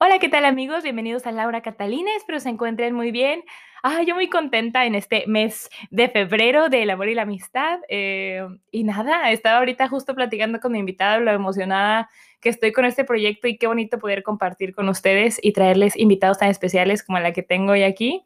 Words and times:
Hola, 0.00 0.20
¿qué 0.20 0.28
tal 0.28 0.44
amigos? 0.44 0.84
Bienvenidos 0.84 1.26
a 1.26 1.32
Laura 1.32 1.60
Catalina, 1.60 2.14
espero 2.16 2.38
se 2.38 2.48
encuentren 2.48 2.94
muy 2.94 3.10
bien. 3.10 3.42
Ah, 3.82 4.04
yo 4.06 4.14
muy 4.14 4.28
contenta 4.28 4.86
en 4.86 4.94
este 4.94 5.24
mes 5.26 5.68
de 5.90 6.08
febrero 6.08 6.68
del 6.68 6.90
amor 6.90 7.08
y 7.08 7.16
la 7.16 7.22
amistad. 7.22 7.80
Eh, 7.88 8.46
y 8.70 8.84
nada, 8.84 9.32
estaba 9.32 9.58
ahorita 9.58 9.88
justo 9.88 10.14
platicando 10.14 10.60
con 10.60 10.70
mi 10.70 10.78
invitada, 10.78 11.18
lo 11.18 11.32
emocionada 11.32 12.08
que 12.40 12.48
estoy 12.48 12.70
con 12.70 12.84
este 12.84 13.02
proyecto 13.02 13.48
y 13.48 13.58
qué 13.58 13.66
bonito 13.66 13.98
poder 13.98 14.22
compartir 14.22 14.72
con 14.72 14.88
ustedes 14.88 15.40
y 15.42 15.52
traerles 15.52 15.96
invitados 15.96 16.38
tan 16.38 16.48
especiales 16.48 17.02
como 17.02 17.18
la 17.18 17.32
que 17.32 17.42
tengo 17.42 17.72
hoy 17.72 17.82
aquí. 17.82 18.22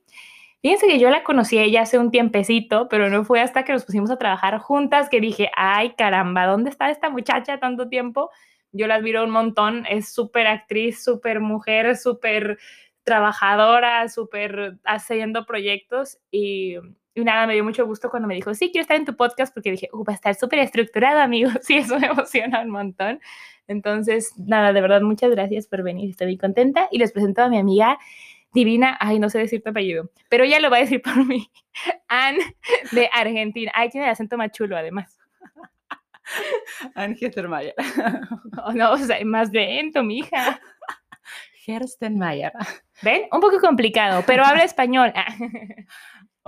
Fíjense 0.60 0.86
que 0.86 0.98
yo 0.98 1.08
la 1.08 1.24
conocí 1.24 1.58
ella 1.58 1.82
hace 1.82 1.98
un 1.98 2.10
tiempecito, 2.10 2.86
pero 2.90 3.08
no 3.08 3.24
fue 3.24 3.40
hasta 3.40 3.64
que 3.64 3.72
nos 3.72 3.86
pusimos 3.86 4.10
a 4.10 4.18
trabajar 4.18 4.58
juntas 4.58 5.08
que 5.08 5.22
dije, 5.22 5.50
ay 5.56 5.94
caramba, 5.94 6.44
¿dónde 6.44 6.68
está 6.68 6.90
esta 6.90 7.08
muchacha 7.08 7.58
tanto 7.58 7.88
tiempo? 7.88 8.30
Yo 8.72 8.86
la 8.86 8.96
admiro 8.96 9.24
un 9.24 9.30
montón, 9.30 9.86
es 9.88 10.12
súper 10.12 10.46
actriz, 10.46 11.02
súper 11.02 11.40
mujer, 11.40 11.96
súper 11.96 12.58
trabajadora, 13.04 14.08
súper 14.08 14.78
haciendo 14.84 15.44
proyectos 15.44 16.18
y, 16.30 16.76
nada, 17.14 17.46
me 17.46 17.54
dio 17.54 17.64
mucho 17.64 17.86
gusto 17.86 18.10
cuando 18.10 18.28
me 18.28 18.34
dijo, 18.34 18.54
sí, 18.54 18.70
quiero 18.70 18.82
estar 18.82 18.96
en 18.96 19.04
tu 19.04 19.16
podcast 19.16 19.52
porque 19.52 19.72
dije, 19.72 19.88
uh, 19.92 20.04
va 20.04 20.12
a 20.12 20.16
estar 20.16 20.34
súper 20.34 20.60
estructurado, 20.60 21.20
amigo, 21.20 21.50
sí, 21.60 21.76
eso 21.76 21.98
me 21.98 22.06
emociona 22.06 22.62
un 22.62 22.70
montón. 22.70 23.20
Entonces, 23.68 24.32
nada, 24.38 24.72
de 24.72 24.80
verdad, 24.80 25.02
muchas 25.02 25.30
gracias 25.30 25.66
por 25.66 25.82
venir, 25.82 26.10
estoy 26.10 26.28
muy 26.28 26.38
contenta 26.38 26.88
y 26.90 26.98
les 26.98 27.12
presento 27.12 27.42
a 27.42 27.48
mi 27.48 27.58
amiga 27.58 27.98
divina, 28.52 28.96
ay, 29.00 29.18
no 29.18 29.30
sé 29.30 29.38
decir 29.38 29.62
tu 29.62 29.70
apellido, 29.70 30.10
pero 30.28 30.44
ella 30.44 30.60
lo 30.60 30.70
va 30.70 30.76
a 30.76 30.80
decir 30.80 31.00
por 31.00 31.24
mí, 31.24 31.50
Anne 32.08 32.56
de 32.92 33.08
Argentina, 33.12 33.72
ay, 33.74 33.88
tiene 33.88 34.06
el 34.06 34.12
acento 34.12 34.36
más 34.36 34.52
chulo 34.52 34.76
además. 34.76 35.18
Anne 36.94 37.16
Gerstenmayer. 37.16 37.74
Oh, 38.64 38.72
no, 38.74 38.92
o 38.92 38.98
sea, 38.98 39.24
más 39.24 39.50
lento, 39.52 40.02
mija. 40.02 40.60
Gerstenmayer. 41.64 42.52
¿Ven? 43.02 43.22
Un 43.30 43.40
poco 43.40 43.60
complicado, 43.60 44.22
pero 44.26 44.44
habla 44.44 44.64
español. 44.64 45.12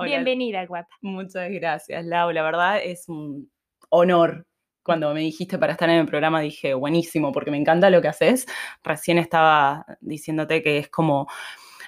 Bienvenida, 0.03 0.67
guapa. 0.67 0.89
Muchas 1.03 1.51
gracias, 1.51 2.05
Lau. 2.05 2.33
La 2.33 2.43
verdad 2.43 2.81
es 2.83 3.09
un 3.09 3.51
honor. 3.91 4.47
Cuando 4.83 5.15
me 5.15 5.21
dijiste 5.21 5.57
para 5.57 5.73
estar 5.73 5.89
en 5.89 6.01
el 6.01 6.07
programa 6.07 6.41
dije, 6.41 6.75
buenísimo, 6.75 7.33
porque 7.33 7.51
me 7.51 7.57
encanta 7.57 7.89
lo 7.91 8.03
que 8.03 8.09
haces. 8.09 8.47
Recién 8.83 9.19
estaba 9.19 9.87
diciéndote 10.01 10.63
que 10.63 10.79
es 10.79 10.89
como 10.91 11.27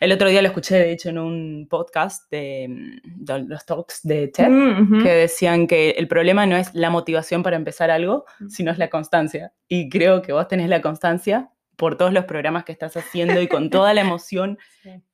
el 0.00 0.12
otro 0.12 0.28
día 0.28 0.42
lo 0.42 0.48
escuché, 0.48 0.76
de 0.76 0.92
hecho, 0.92 1.08
en 1.08 1.18
un 1.18 1.66
podcast 1.68 2.30
de, 2.30 2.68
mm, 2.68 3.48
los 3.48 3.64
talks 3.64 4.00
de 4.02 4.28
TED, 4.28 4.48
mm, 4.48 5.02
que 5.02 5.10
decían 5.10 5.66
que 5.66 5.90
el 5.90 6.08
problema 6.08 6.46
no 6.46 6.56
es 6.56 6.74
la 6.74 6.90
motivación 6.90 7.42
para 7.42 7.56
empezar 7.56 7.90
algo, 7.90 8.24
mm. 8.40 8.48
sino 8.48 8.70
es 8.70 8.78
la 8.78 8.90
constancia. 8.90 9.52
Y 9.68 9.88
creo 9.88 10.22
que 10.22 10.32
vos 10.32 10.48
tenés 10.48 10.68
la 10.68 10.82
constancia 10.82 11.50
por 11.76 11.96
todos 11.96 12.12
los 12.12 12.24
programas 12.24 12.64
que 12.64 12.72
estás 12.72 12.96
haciendo 12.96 13.40
y 13.40 13.48
con 13.48 13.70
toda 13.70 13.94
la 13.94 14.00
emoción 14.00 14.58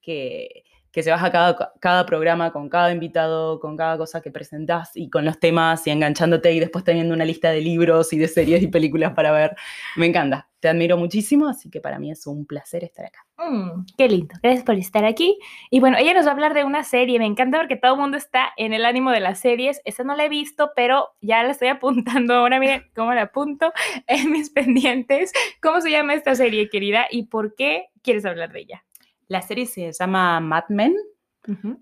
que, 0.01 0.65
que 0.93 1.03
llevas 1.03 1.23
a 1.23 1.33
cada, 1.33 1.73
cada 1.81 2.07
programa, 2.07 2.53
con 2.53 2.69
cada 2.69 2.93
invitado, 2.93 3.59
con 3.61 3.77
cada 3.77 3.97
cosa 3.97 4.21
que 4.21 4.31
presentás 4.31 4.91
y 4.95 5.09
con 5.09 5.25
los 5.25 5.41
temas 5.41 5.87
y 5.87 5.91
enganchándote 5.91 6.53
y 6.53 6.61
después 6.61 6.85
teniendo 6.85 7.15
una 7.15 7.25
lista 7.25 7.51
de 7.51 7.63
libros 7.63 8.13
y 8.13 8.19
de 8.19 8.29
series 8.29 8.63
y 8.63 8.69
películas 8.69 9.15
para 9.15 9.33
ver. 9.33 9.57
Me 9.97 10.07
encanta, 10.07 10.51
te 10.63 10.69
admiro 10.69 10.97
muchísimo, 10.97 11.49
así 11.49 11.71
que 11.71 11.81
para 11.81 11.99
mí 11.99 12.13
es 12.13 12.25
un 12.25 12.47
placer 12.47 12.85
estar 12.85 13.07
acá. 13.07 13.27
Mm, 13.37 13.85
qué 13.99 14.09
lindo, 14.09 14.37
gracias 14.41 14.65
por 14.65 14.77
estar 14.77 15.05
aquí. 15.05 15.37
Y 15.71 15.81
bueno, 15.81 15.97
ella 15.99 16.15
nos 16.15 16.25
va 16.25 16.31
a 16.31 16.35
hablar 16.35 16.55
de 16.55 16.63
una 16.63 16.85
serie, 16.85 17.19
me 17.19 17.27
encanta 17.27 17.59
porque 17.59 17.75
todo 17.75 17.95
el 17.95 18.01
mundo 18.01 18.17
está 18.17 18.53
en 18.57 18.73
el 18.73 18.85
ánimo 18.85 19.11
de 19.11 19.19
las 19.19 19.41
series. 19.41 19.81
Esta 19.85 20.05
no 20.05 20.15
la 20.15 20.25
he 20.25 20.29
visto, 20.29 20.71
pero 20.77 21.09
ya 21.21 21.43
la 21.43 21.51
estoy 21.51 21.67
apuntando 21.69 22.35
ahora, 22.35 22.61
miren 22.61 22.85
cómo 22.95 23.13
la 23.13 23.23
apunto 23.23 23.73
en 24.07 24.31
mis 24.31 24.51
pendientes. 24.51 25.33
¿Cómo 25.61 25.81
se 25.81 25.91
llama 25.91 26.15
esta 26.15 26.37
serie, 26.37 26.69
querida? 26.69 27.07
¿Y 27.11 27.25
por 27.25 27.57
qué 27.57 27.89
quieres 28.01 28.25
hablar 28.25 28.53
de 28.53 28.61
ella? 28.61 28.85
La 29.27 29.43
serie 29.43 29.67
se 29.67 29.91
llama 29.91 30.39
Mad 30.39 30.69
Men. 30.69 30.95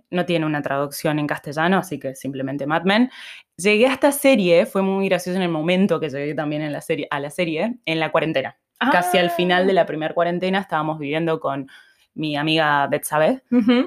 No 0.09 0.25
tiene 0.25 0.47
una 0.47 0.63
traducción 0.63 1.19
en 1.19 1.27
castellano, 1.27 1.77
así 1.77 1.99
que 1.99 2.15
simplemente 2.15 2.67
Mad 2.67 2.85
Men. 2.85 3.11
Llegué 3.59 3.89
a 3.89 3.93
esta 3.93 4.11
serie, 4.11 4.65
fue 4.65 4.81
muy 4.81 5.07
gracioso 5.07 5.37
en 5.37 5.43
el 5.43 5.51
momento 5.51 6.01
que 6.01 6.09
llegué 6.09 6.35
también 6.35 6.63
en 6.63 6.73
la 6.73 6.81
serie, 6.81 7.07
a 7.11 7.21
la 7.21 7.29
serie, 7.29 7.77
en 7.85 8.01
la 8.01 8.11
cuarentena. 8.11 8.60
Casi 8.93 9.19
al 9.19 9.31
final 9.31 9.67
de 9.67 9.75
la 9.75 9.83
ah. 9.83 9.87
primera 9.87 10.15
cuarentena 10.15 10.61
estábamos 10.61 10.99
viviendo 10.99 11.39
con 11.39 11.69
mi 12.15 12.37
amiga 12.37 12.87
Betsabe 12.87 13.43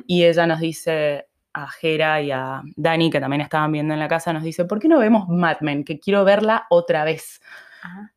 y 0.08 0.24
ella 0.24 0.48
nos 0.48 0.60
dice 0.60 1.28
a 1.54 1.68
Jera 1.68 2.22
y 2.22 2.32
a 2.32 2.62
Dani, 2.76 3.12
que 3.12 3.20
también 3.20 3.42
estaban 3.42 3.72
viendo 3.72 3.94
en 3.94 4.00
la 4.00 4.08
casa, 4.08 4.34
nos 4.34 4.44
dice, 4.44 4.66
¿por 4.66 4.80
qué 4.80 4.88
no 4.88 5.00
vemos 5.00 5.28
Mad 5.28 5.58
Men? 5.62 5.84
Que 5.84 6.00
quiero 6.00 6.24
verla 6.24 6.66
otra 6.70 7.04
vez. 7.04 7.42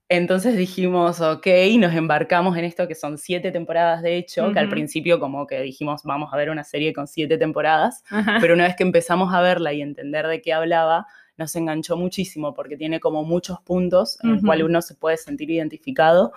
Entonces 0.08 0.56
dijimos, 0.56 1.20
ok, 1.20 1.46
nos 1.78 1.92
embarcamos 1.92 2.56
en 2.56 2.64
esto 2.64 2.86
que 2.86 2.94
son 2.94 3.18
siete 3.18 3.50
temporadas 3.50 4.00
de 4.02 4.16
hecho, 4.16 4.52
que 4.52 4.58
al 4.58 4.68
principio 4.68 5.18
como 5.18 5.46
que 5.46 5.60
dijimos, 5.60 6.02
vamos 6.04 6.32
a 6.32 6.36
ver 6.36 6.50
una 6.50 6.62
serie 6.62 6.92
con 6.92 7.08
siete 7.08 7.36
temporadas, 7.36 8.04
pero 8.40 8.54
una 8.54 8.64
vez 8.64 8.76
que 8.76 8.84
empezamos 8.84 9.34
a 9.34 9.40
verla 9.40 9.72
y 9.72 9.82
entender 9.82 10.28
de 10.28 10.40
qué 10.40 10.52
hablaba, 10.52 11.06
nos 11.36 11.54
enganchó 11.56 11.96
muchísimo 11.96 12.54
porque 12.54 12.76
tiene 12.76 13.00
como 13.00 13.24
muchos 13.24 13.60
puntos 13.60 14.18
en 14.22 14.34
los 14.34 14.42
cuales 14.42 14.64
uno 14.64 14.80
se 14.80 14.94
puede 14.94 15.16
sentir 15.16 15.50
identificado 15.50 16.32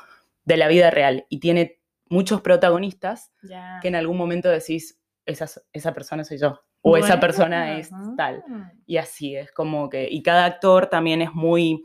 de 0.49 0.57
la 0.57 0.67
vida 0.67 0.89
real 0.89 1.27
y 1.29 1.39
tiene 1.39 1.79
muchos 2.09 2.41
protagonistas 2.41 3.31
que 3.81 3.87
en 3.87 3.95
algún 3.95 4.17
momento 4.17 4.49
decís, 4.49 4.99
esa, 5.27 5.45
esa 5.71 5.93
persona 5.93 6.23
soy 6.23 6.39
yo 6.39 6.59
o 6.81 6.97
esa 6.97 7.19
persona 7.19 7.77
es 7.77 7.91
tal. 8.17 8.43
Y 8.87 8.97
así 8.97 9.35
es 9.35 9.51
como 9.51 9.89
que, 9.89 10.09
y 10.09 10.23
cada 10.23 10.45
actor 10.45 10.87
también 10.87 11.21
es 11.21 11.33
muy 11.33 11.83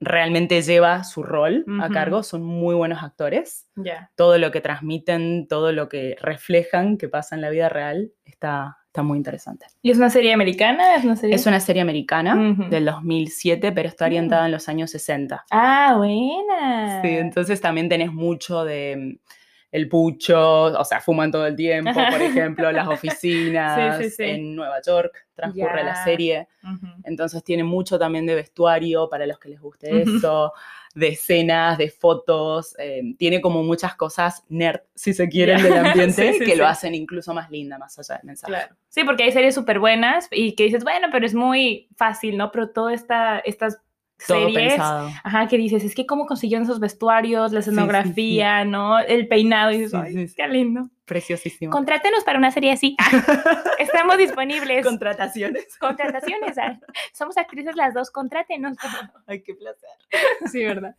realmente 0.00 0.62
lleva 0.62 1.04
su 1.04 1.22
rol 1.22 1.64
a 1.80 1.88
cargo, 1.90 2.24
son 2.24 2.42
muy 2.42 2.74
buenos 2.74 3.04
actores. 3.04 3.68
Todo 4.16 4.36
lo 4.38 4.50
que 4.50 4.60
transmiten, 4.60 5.46
todo 5.46 5.70
lo 5.70 5.88
que 5.88 6.16
reflejan 6.20 6.98
que 6.98 7.08
pasa 7.08 7.36
en 7.36 7.42
la 7.42 7.50
vida 7.50 7.68
real 7.68 8.12
está, 8.24 8.78
está 8.90 9.04
muy 9.04 9.18
interesante. 9.18 9.66
¿Y 9.82 9.92
es 9.92 9.98
una 9.98 10.10
serie 10.10 10.32
americana? 10.32 10.96
Es 10.96 11.04
una 11.04 11.14
serie, 11.14 11.36
es 11.36 11.46
una 11.46 11.60
serie 11.60 11.80
americana 11.80 12.56
del 12.68 12.86
2007, 12.86 13.70
pero 13.70 13.88
está 13.88 14.06
orientada 14.06 14.42
mm. 14.42 14.46
en 14.46 14.52
los 14.52 14.68
años 14.68 14.90
60. 14.90 15.44
Ah, 15.48 15.94
buena. 15.96 17.00
Sí, 17.00 17.08
entonces 17.08 17.60
también 17.60 17.88
tenés 17.88 18.12
mucho 18.12 18.64
de 18.64 19.20
el 19.72 19.88
pucho, 19.88 20.64
o 20.64 20.84
sea, 20.84 21.00
fuman 21.00 21.30
todo 21.30 21.46
el 21.46 21.54
tiempo, 21.54 21.92
por 21.92 22.20
ejemplo, 22.20 22.72
las 22.72 22.88
oficinas 22.88 24.18
en 24.18 24.56
Nueva 24.56 24.80
York, 24.84 25.26
transcurre 25.34 25.84
la 25.84 26.02
serie. 26.04 26.48
Entonces 27.04 27.44
tiene 27.44 27.62
mucho 27.62 27.98
también 27.98 28.26
de 28.26 28.34
vestuario 28.34 29.08
para 29.08 29.26
los 29.26 29.38
que 29.38 29.50
les 29.50 29.60
guste 29.60 30.02
eso, 30.02 30.52
de 30.94 31.08
escenas, 31.08 31.78
de 31.78 31.88
fotos, 31.88 32.74
eh, 32.78 33.14
tiene 33.16 33.40
como 33.40 33.62
muchas 33.62 33.94
cosas 33.94 34.44
nerd, 34.48 34.80
si 34.94 35.14
se 35.14 35.28
quieren, 35.28 35.62
del 35.62 35.78
ambiente, 35.78 36.38
que 36.44 36.56
lo 36.56 36.66
hacen 36.66 36.94
incluso 36.96 37.32
más 37.32 37.48
linda, 37.48 37.78
más 37.78 37.96
allá 37.98 38.16
del 38.16 38.26
mensaje. 38.26 38.70
Sí, 38.88 39.04
porque 39.04 39.22
hay 39.22 39.32
series 39.32 39.54
súper 39.54 39.78
buenas 39.78 40.26
y 40.32 40.56
que 40.56 40.64
dices, 40.64 40.82
bueno, 40.82 41.06
pero 41.12 41.24
es 41.24 41.34
muy 41.34 41.88
fácil, 41.96 42.36
¿no? 42.36 42.50
Pero 42.50 42.70
todas 42.70 42.94
esta, 42.94 43.38
estas 43.38 43.80
series, 44.20 44.74
pensado. 44.74 45.10
ajá, 45.24 45.48
que 45.48 45.56
dices, 45.56 45.84
es 45.84 45.94
que 45.94 46.06
cómo 46.06 46.26
consiguieron 46.26 46.64
esos 46.64 46.80
vestuarios, 46.80 47.52
la 47.52 47.60
escenografía, 47.60 48.64
¿no? 48.64 48.98
El 48.98 49.28
peinado, 49.28 49.72
y 49.72 49.78
dices, 49.78 50.34
qué 50.34 50.48
lindo. 50.48 50.88
Preciosísimo. 51.10 51.72
Contrátenos 51.72 52.22
para 52.22 52.38
una 52.38 52.52
serie 52.52 52.70
así. 52.70 52.96
Estamos 53.80 54.16
disponibles. 54.16 54.86
Contrataciones. 54.86 55.76
Contrataciones. 55.78 56.56
Somos 57.12 57.36
actrices 57.36 57.74
las 57.74 57.94
dos, 57.94 58.12
contrátenos. 58.12 58.76
Ay, 59.26 59.42
qué 59.42 59.54
placer. 59.54 59.90
Sí, 60.52 60.64
¿verdad? 60.64 60.94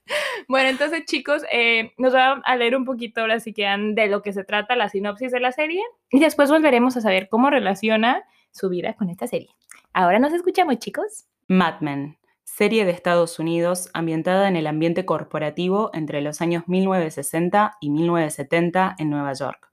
Bueno, 0.49 0.67
entonces, 0.67 1.05
chicos, 1.05 1.43
eh, 1.49 1.93
nos 1.97 2.13
va 2.13 2.41
a 2.43 2.55
leer 2.57 2.75
un 2.75 2.83
poquito 2.83 3.21
ahora 3.21 3.39
si 3.39 3.53
quedan 3.53 3.95
de 3.95 4.07
lo 4.07 4.21
que 4.21 4.33
se 4.33 4.43
trata 4.43 4.75
la 4.75 4.89
sinopsis 4.89 5.31
de 5.31 5.39
la 5.39 5.53
serie 5.53 5.81
y 6.09 6.19
después 6.19 6.49
volveremos 6.49 6.97
a 6.97 7.01
saber 7.01 7.29
cómo 7.29 7.49
relaciona 7.49 8.25
su 8.51 8.67
vida 8.67 8.95
con 8.95 9.09
esta 9.09 9.27
serie. 9.27 9.55
Ahora 9.93 10.19
nos 10.19 10.33
escuchamos, 10.33 10.77
chicos. 10.79 11.25
Mad 11.47 11.79
Men 11.79 12.17
serie 12.55 12.83
de 12.83 12.91
Estados 12.91 13.39
Unidos 13.39 13.89
ambientada 13.93 14.49
en 14.49 14.57
el 14.57 14.67
ambiente 14.67 15.05
corporativo 15.05 15.89
entre 15.93 16.21
los 16.21 16.41
años 16.41 16.65
1960 16.67 17.77
y 17.79 17.89
1970 17.89 18.95
en 18.99 19.09
Nueva 19.09 19.31
York. 19.33 19.71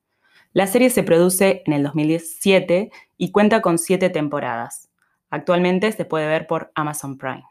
La 0.52 0.68
serie 0.68 0.88
se 0.88 1.02
produce 1.02 1.64
en 1.66 1.72
el 1.72 1.82
2017 1.82 2.92
y 3.16 3.32
cuenta 3.32 3.62
con 3.62 3.78
siete 3.78 4.10
temporadas. 4.10 4.90
Actualmente 5.28 5.90
se 5.90 6.04
puede 6.04 6.28
ver 6.28 6.46
por 6.46 6.70
Amazon 6.76 7.18
Prime. 7.18 7.44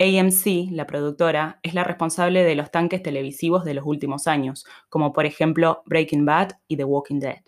AMC, 0.00 0.72
la 0.72 0.86
productora, 0.86 1.60
es 1.62 1.74
la 1.74 1.84
responsable 1.84 2.42
de 2.42 2.56
los 2.56 2.72
tanques 2.72 3.04
televisivos 3.04 3.64
de 3.64 3.74
los 3.74 3.86
últimos 3.86 4.26
años, 4.26 4.66
como 4.88 5.12
por 5.12 5.26
ejemplo 5.26 5.82
Breaking 5.86 6.24
Bad 6.24 6.58
y 6.66 6.76
The 6.76 6.84
Walking 6.84 7.20
Dead. 7.20 7.42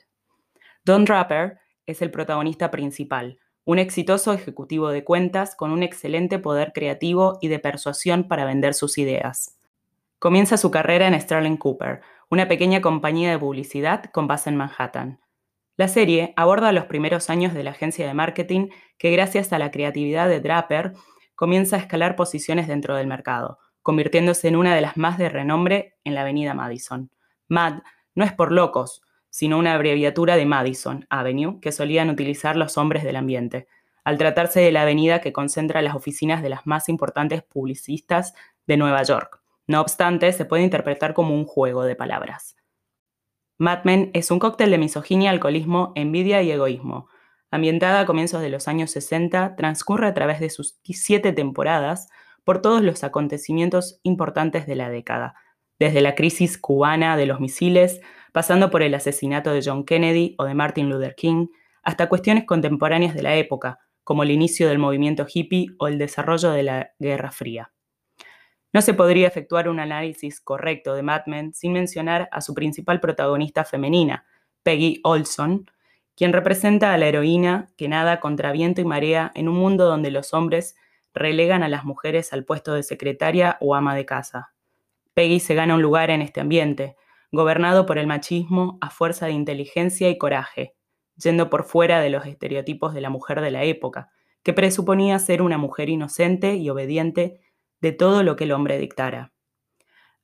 Don 0.84 1.04
Draper 1.04 1.58
es 1.84 2.00
el 2.00 2.12
protagonista 2.12 2.70
principal, 2.70 3.40
un 3.64 3.78
exitoso 3.78 4.32
ejecutivo 4.32 4.90
de 4.90 5.04
cuentas 5.04 5.54
con 5.54 5.70
un 5.70 5.82
excelente 5.82 6.38
poder 6.38 6.72
creativo 6.72 7.38
y 7.40 7.48
de 7.48 7.58
persuasión 7.58 8.24
para 8.24 8.44
vender 8.44 8.74
sus 8.74 8.98
ideas. 8.98 9.56
Comienza 10.18 10.56
su 10.56 10.70
carrera 10.70 11.06
en 11.06 11.20
Sterling 11.20 11.56
Cooper, 11.56 12.00
una 12.30 12.48
pequeña 12.48 12.80
compañía 12.80 13.30
de 13.30 13.38
publicidad 13.38 14.04
con 14.12 14.26
base 14.26 14.50
en 14.50 14.56
Manhattan. 14.56 15.20
La 15.76 15.88
serie 15.88 16.32
aborda 16.36 16.72
los 16.72 16.84
primeros 16.86 17.30
años 17.30 17.54
de 17.54 17.62
la 17.62 17.70
agencia 17.70 18.06
de 18.06 18.14
marketing 18.14 18.68
que 18.98 19.10
gracias 19.10 19.52
a 19.52 19.58
la 19.58 19.70
creatividad 19.70 20.28
de 20.28 20.40
Draper 20.40 20.92
comienza 21.34 21.76
a 21.76 21.78
escalar 21.78 22.14
posiciones 22.14 22.68
dentro 22.68 22.96
del 22.96 23.06
mercado, 23.06 23.58
convirtiéndose 23.82 24.48
en 24.48 24.56
una 24.56 24.74
de 24.74 24.80
las 24.80 24.96
más 24.96 25.18
de 25.18 25.28
renombre 25.28 25.96
en 26.04 26.14
la 26.14 26.22
avenida 26.22 26.54
Madison. 26.54 27.10
MAD 27.48 27.80
no 28.14 28.24
es 28.24 28.32
por 28.32 28.52
locos, 28.52 29.02
sino 29.32 29.58
una 29.58 29.72
abreviatura 29.72 30.36
de 30.36 30.44
Madison 30.44 31.06
Avenue 31.08 31.58
que 31.60 31.72
solían 31.72 32.10
utilizar 32.10 32.54
los 32.54 32.76
hombres 32.76 33.02
del 33.02 33.16
ambiente, 33.16 33.66
al 34.04 34.18
tratarse 34.18 34.60
de 34.60 34.70
la 34.70 34.82
avenida 34.82 35.22
que 35.22 35.32
concentra 35.32 35.80
las 35.80 35.94
oficinas 35.94 36.42
de 36.42 36.50
las 36.50 36.66
más 36.66 36.90
importantes 36.90 37.42
publicistas 37.42 38.34
de 38.66 38.76
Nueva 38.76 39.02
York. 39.02 39.40
No 39.66 39.80
obstante, 39.80 40.30
se 40.32 40.44
puede 40.44 40.64
interpretar 40.64 41.14
como 41.14 41.34
un 41.34 41.46
juego 41.46 41.84
de 41.84 41.96
palabras. 41.96 42.56
Mad 43.56 43.84
Men 43.84 44.10
es 44.12 44.30
un 44.30 44.38
cóctel 44.38 44.70
de 44.70 44.76
misoginia, 44.76 45.30
alcoholismo, 45.30 45.92
envidia 45.94 46.42
y 46.42 46.50
egoísmo, 46.50 47.08
ambientada 47.50 48.00
a 48.00 48.06
comienzos 48.06 48.42
de 48.42 48.50
los 48.50 48.68
años 48.68 48.90
60, 48.90 49.56
transcurre 49.56 50.08
a 50.08 50.14
través 50.14 50.40
de 50.40 50.50
sus 50.50 50.78
siete 50.84 51.32
temporadas 51.32 52.10
por 52.44 52.60
todos 52.60 52.82
los 52.82 53.02
acontecimientos 53.02 53.98
importantes 54.02 54.66
de 54.66 54.74
la 54.74 54.90
década, 54.90 55.36
desde 55.78 56.02
la 56.02 56.14
crisis 56.14 56.58
cubana 56.58 57.16
de 57.16 57.26
los 57.26 57.40
misiles, 57.40 58.02
pasando 58.32 58.70
por 58.70 58.82
el 58.82 58.94
asesinato 58.94 59.52
de 59.52 59.62
John 59.64 59.84
Kennedy 59.84 60.34
o 60.38 60.44
de 60.44 60.54
Martin 60.54 60.88
Luther 60.88 61.14
King, 61.14 61.48
hasta 61.82 62.08
cuestiones 62.08 62.44
contemporáneas 62.44 63.14
de 63.14 63.22
la 63.22 63.36
época, 63.36 63.78
como 64.04 64.22
el 64.22 64.30
inicio 64.30 64.68
del 64.68 64.78
movimiento 64.78 65.26
hippie 65.32 65.68
o 65.78 65.86
el 65.86 65.98
desarrollo 65.98 66.50
de 66.50 66.62
la 66.62 66.90
Guerra 66.98 67.30
Fría. 67.30 67.72
No 68.72 68.80
se 68.80 68.94
podría 68.94 69.28
efectuar 69.28 69.68
un 69.68 69.80
análisis 69.80 70.40
correcto 70.40 70.94
de 70.94 71.02
Mad 71.02 71.22
Men 71.26 71.52
sin 71.52 71.72
mencionar 71.72 72.28
a 72.32 72.40
su 72.40 72.54
principal 72.54 73.00
protagonista 73.00 73.64
femenina, 73.64 74.24
Peggy 74.62 75.00
Olson, 75.04 75.70
quien 76.16 76.32
representa 76.32 76.94
a 76.94 76.98
la 76.98 77.06
heroína 77.06 77.68
que 77.76 77.88
nada 77.88 78.20
contra 78.20 78.52
viento 78.52 78.80
y 78.80 78.84
marea 78.84 79.30
en 79.34 79.48
un 79.48 79.56
mundo 79.56 79.84
donde 79.86 80.10
los 80.10 80.32
hombres 80.32 80.74
relegan 81.14 81.62
a 81.62 81.68
las 81.68 81.84
mujeres 81.84 82.32
al 82.32 82.44
puesto 82.44 82.72
de 82.74 82.82
secretaria 82.82 83.58
o 83.60 83.74
ama 83.74 83.94
de 83.94 84.06
casa. 84.06 84.52
Peggy 85.14 85.40
se 85.40 85.54
gana 85.54 85.74
un 85.74 85.82
lugar 85.82 86.10
en 86.10 86.22
este 86.22 86.40
ambiente, 86.40 86.96
gobernado 87.32 87.86
por 87.86 87.98
el 87.98 88.06
machismo 88.06 88.78
a 88.80 88.90
fuerza 88.90 89.26
de 89.26 89.32
inteligencia 89.32 90.08
y 90.10 90.18
coraje, 90.18 90.74
yendo 91.16 91.50
por 91.50 91.64
fuera 91.64 92.00
de 92.00 92.10
los 92.10 92.26
estereotipos 92.26 92.94
de 92.94 93.00
la 93.00 93.10
mujer 93.10 93.40
de 93.40 93.50
la 93.50 93.64
época, 93.64 94.10
que 94.42 94.52
presuponía 94.52 95.18
ser 95.18 95.40
una 95.42 95.58
mujer 95.58 95.88
inocente 95.88 96.56
y 96.56 96.68
obediente 96.68 97.40
de 97.80 97.92
todo 97.92 98.22
lo 98.22 98.36
que 98.36 98.44
el 98.44 98.52
hombre 98.52 98.78
dictara. 98.78 99.32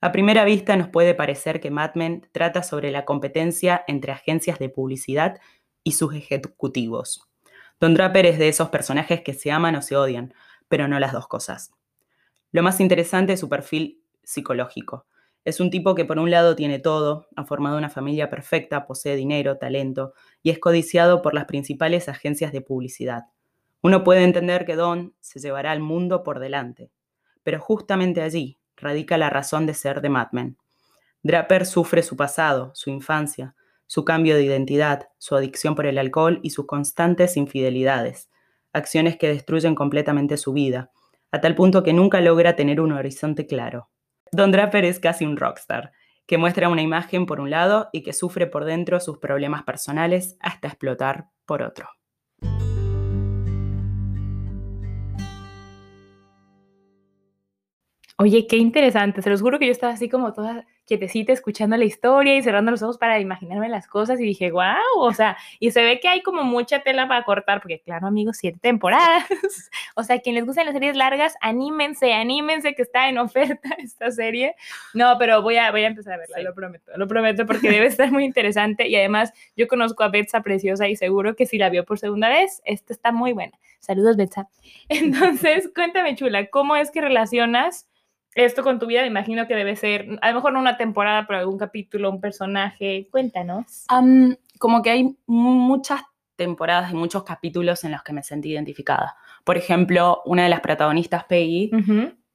A 0.00 0.12
primera 0.12 0.44
vista 0.44 0.76
nos 0.76 0.88
puede 0.88 1.14
parecer 1.14 1.60
que 1.60 1.70
Mad 1.70 1.94
Men 1.94 2.28
trata 2.30 2.62
sobre 2.62 2.92
la 2.92 3.04
competencia 3.04 3.82
entre 3.88 4.12
agencias 4.12 4.58
de 4.60 4.68
publicidad 4.68 5.40
y 5.82 5.92
sus 5.92 6.14
ejecutivos. 6.14 7.28
Don 7.80 7.94
Draper 7.94 8.26
es 8.26 8.38
de 8.38 8.48
esos 8.48 8.68
personajes 8.68 9.22
que 9.22 9.34
se 9.34 9.50
aman 9.50 9.74
o 9.74 9.82
se 9.82 9.96
odian, 9.96 10.34
pero 10.68 10.86
no 10.86 11.00
las 11.00 11.12
dos 11.12 11.26
cosas. 11.26 11.72
Lo 12.52 12.62
más 12.62 12.80
interesante 12.80 13.32
es 13.32 13.40
su 13.40 13.48
perfil 13.48 14.02
psicológico. 14.22 15.06
Es 15.48 15.60
un 15.60 15.70
tipo 15.70 15.94
que 15.94 16.04
por 16.04 16.18
un 16.18 16.30
lado 16.30 16.54
tiene 16.54 16.78
todo, 16.78 17.26
ha 17.34 17.42
formado 17.42 17.78
una 17.78 17.88
familia 17.88 18.28
perfecta, 18.28 18.86
posee 18.86 19.16
dinero, 19.16 19.56
talento 19.56 20.12
y 20.42 20.50
es 20.50 20.58
codiciado 20.58 21.22
por 21.22 21.32
las 21.32 21.46
principales 21.46 22.10
agencias 22.10 22.52
de 22.52 22.60
publicidad. 22.60 23.22
Uno 23.80 24.04
puede 24.04 24.24
entender 24.24 24.66
que 24.66 24.76
Don 24.76 25.14
se 25.20 25.40
llevará 25.40 25.72
al 25.72 25.80
mundo 25.80 26.22
por 26.22 26.38
delante, 26.38 26.90
pero 27.44 27.60
justamente 27.60 28.20
allí 28.20 28.58
radica 28.76 29.16
la 29.16 29.30
razón 29.30 29.64
de 29.64 29.72
ser 29.72 30.02
de 30.02 30.10
Mad 30.10 30.28
Men. 30.32 30.58
Draper 31.22 31.64
sufre 31.64 32.02
su 32.02 32.14
pasado, 32.14 32.70
su 32.74 32.90
infancia, 32.90 33.54
su 33.86 34.04
cambio 34.04 34.36
de 34.36 34.44
identidad, 34.44 35.08
su 35.16 35.34
adicción 35.34 35.74
por 35.74 35.86
el 35.86 35.96
alcohol 35.96 36.40
y 36.42 36.50
sus 36.50 36.66
constantes 36.66 37.38
infidelidades, 37.38 38.28
acciones 38.74 39.16
que 39.16 39.28
destruyen 39.28 39.74
completamente 39.74 40.36
su 40.36 40.52
vida, 40.52 40.90
a 41.32 41.40
tal 41.40 41.54
punto 41.54 41.82
que 41.82 41.94
nunca 41.94 42.20
logra 42.20 42.54
tener 42.54 42.82
un 42.82 42.92
horizonte 42.92 43.46
claro. 43.46 43.88
Don 44.32 44.52
Draper 44.52 44.84
es 44.84 45.00
casi 45.00 45.24
un 45.24 45.36
rockstar, 45.36 45.92
que 46.26 46.38
muestra 46.38 46.68
una 46.68 46.82
imagen 46.82 47.26
por 47.26 47.40
un 47.40 47.50
lado 47.50 47.88
y 47.92 48.02
que 48.02 48.12
sufre 48.12 48.46
por 48.46 48.64
dentro 48.64 49.00
sus 49.00 49.18
problemas 49.18 49.62
personales 49.62 50.36
hasta 50.40 50.68
explotar 50.68 51.28
por 51.46 51.62
otro. 51.62 51.97
Oye, 58.20 58.48
qué 58.48 58.56
interesante. 58.56 59.22
Se 59.22 59.30
los 59.30 59.40
juro 59.40 59.60
que 59.60 59.66
yo 59.66 59.70
estaba 59.70 59.92
así 59.92 60.08
como 60.08 60.32
toda 60.32 60.66
quietecita 60.86 61.32
escuchando 61.32 61.76
la 61.76 61.84
historia 61.84 62.36
y 62.36 62.42
cerrando 62.42 62.72
los 62.72 62.82
ojos 62.82 62.98
para 62.98 63.20
imaginarme 63.20 63.68
las 63.68 63.86
cosas 63.86 64.18
y 64.18 64.24
dije, 64.24 64.50
wow, 64.50 64.64
o 64.96 65.12
sea, 65.12 65.36
y 65.60 65.70
se 65.70 65.84
ve 65.84 66.00
que 66.00 66.08
hay 66.08 66.22
como 66.22 66.42
mucha 66.42 66.80
tela 66.80 67.06
para 67.06 67.22
cortar, 67.22 67.60
porque 67.60 67.78
claro, 67.78 68.08
amigos, 68.08 68.38
siete 68.40 68.58
temporadas. 68.60 69.24
o 69.94 70.02
sea, 70.02 70.18
quien 70.18 70.34
les 70.34 70.44
gustan 70.44 70.64
las 70.64 70.74
series 70.74 70.96
largas, 70.96 71.36
anímense, 71.40 72.12
anímense 72.12 72.74
que 72.74 72.82
está 72.82 73.08
en 73.08 73.18
oferta 73.18 73.68
esta 73.78 74.10
serie. 74.10 74.56
No, 74.94 75.16
pero 75.16 75.40
voy 75.40 75.58
a, 75.58 75.70
voy 75.70 75.84
a 75.84 75.86
empezar 75.86 76.14
a 76.14 76.16
verla, 76.16 76.42
lo 76.42 76.54
prometo, 76.54 76.90
lo 76.96 77.06
prometo, 77.06 77.46
porque 77.46 77.70
debe 77.70 77.86
estar 77.86 78.10
muy 78.10 78.24
interesante 78.24 78.88
y 78.88 78.96
además 78.96 79.32
yo 79.56 79.68
conozco 79.68 80.02
a 80.02 80.08
Betsa 80.08 80.42
Preciosa 80.42 80.88
y 80.88 80.96
seguro 80.96 81.36
que 81.36 81.46
si 81.46 81.56
la 81.56 81.70
vio 81.70 81.84
por 81.84 82.00
segunda 82.00 82.28
vez, 82.30 82.62
esta 82.64 82.92
está 82.92 83.12
muy 83.12 83.32
buena. 83.32 83.56
Saludos, 83.78 84.16
Betsa. 84.16 84.48
Entonces, 84.88 85.70
cuéntame, 85.72 86.16
chula, 86.16 86.46
¿cómo 86.46 86.74
es 86.74 86.90
que 86.90 87.00
relacionas 87.00 87.87
esto 88.44 88.62
con 88.62 88.78
tu 88.78 88.86
vida, 88.86 89.02
me 89.02 89.08
imagino 89.08 89.46
que 89.46 89.54
debe 89.54 89.74
ser, 89.74 90.18
a 90.22 90.28
lo 90.28 90.36
mejor 90.36 90.52
no 90.52 90.60
una 90.60 90.76
temporada, 90.76 91.26
pero 91.26 91.40
algún 91.40 91.58
capítulo, 91.58 92.10
un 92.10 92.20
personaje. 92.20 93.08
Cuéntanos. 93.10 93.84
como 94.58 94.82
que 94.82 94.90
hay 94.90 95.16
muchas 95.26 96.02
temporadas 96.36 96.92
y 96.92 96.94
muchos 96.94 97.24
capítulos 97.24 97.82
en 97.82 97.92
los 97.92 98.02
que 98.02 98.12
me 98.12 98.22
sentí 98.22 98.52
identificada. 98.52 99.16
Por 99.44 99.56
ejemplo, 99.56 100.22
una 100.24 100.44
de 100.44 100.48
las 100.48 100.60
protagonistas, 100.60 101.24
Peggy, 101.24 101.70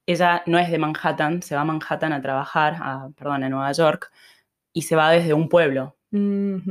ella 0.06 0.42
no 0.44 0.58
es 0.58 0.70
de 0.70 0.78
Manhattan, 0.78 1.40
se 1.40 1.54
va 1.54 1.62
a 1.62 1.64
Manhattan 1.64 2.12
a 2.12 2.20
trabajar, 2.20 2.76
a, 2.80 3.08
perdón, 3.16 3.44
a 3.44 3.48
Nueva 3.48 3.72
York, 3.72 4.12
y 4.74 4.82
se 4.82 4.96
va 4.96 5.10
desde 5.10 5.32
un 5.32 5.48
pueblo, 5.48 5.96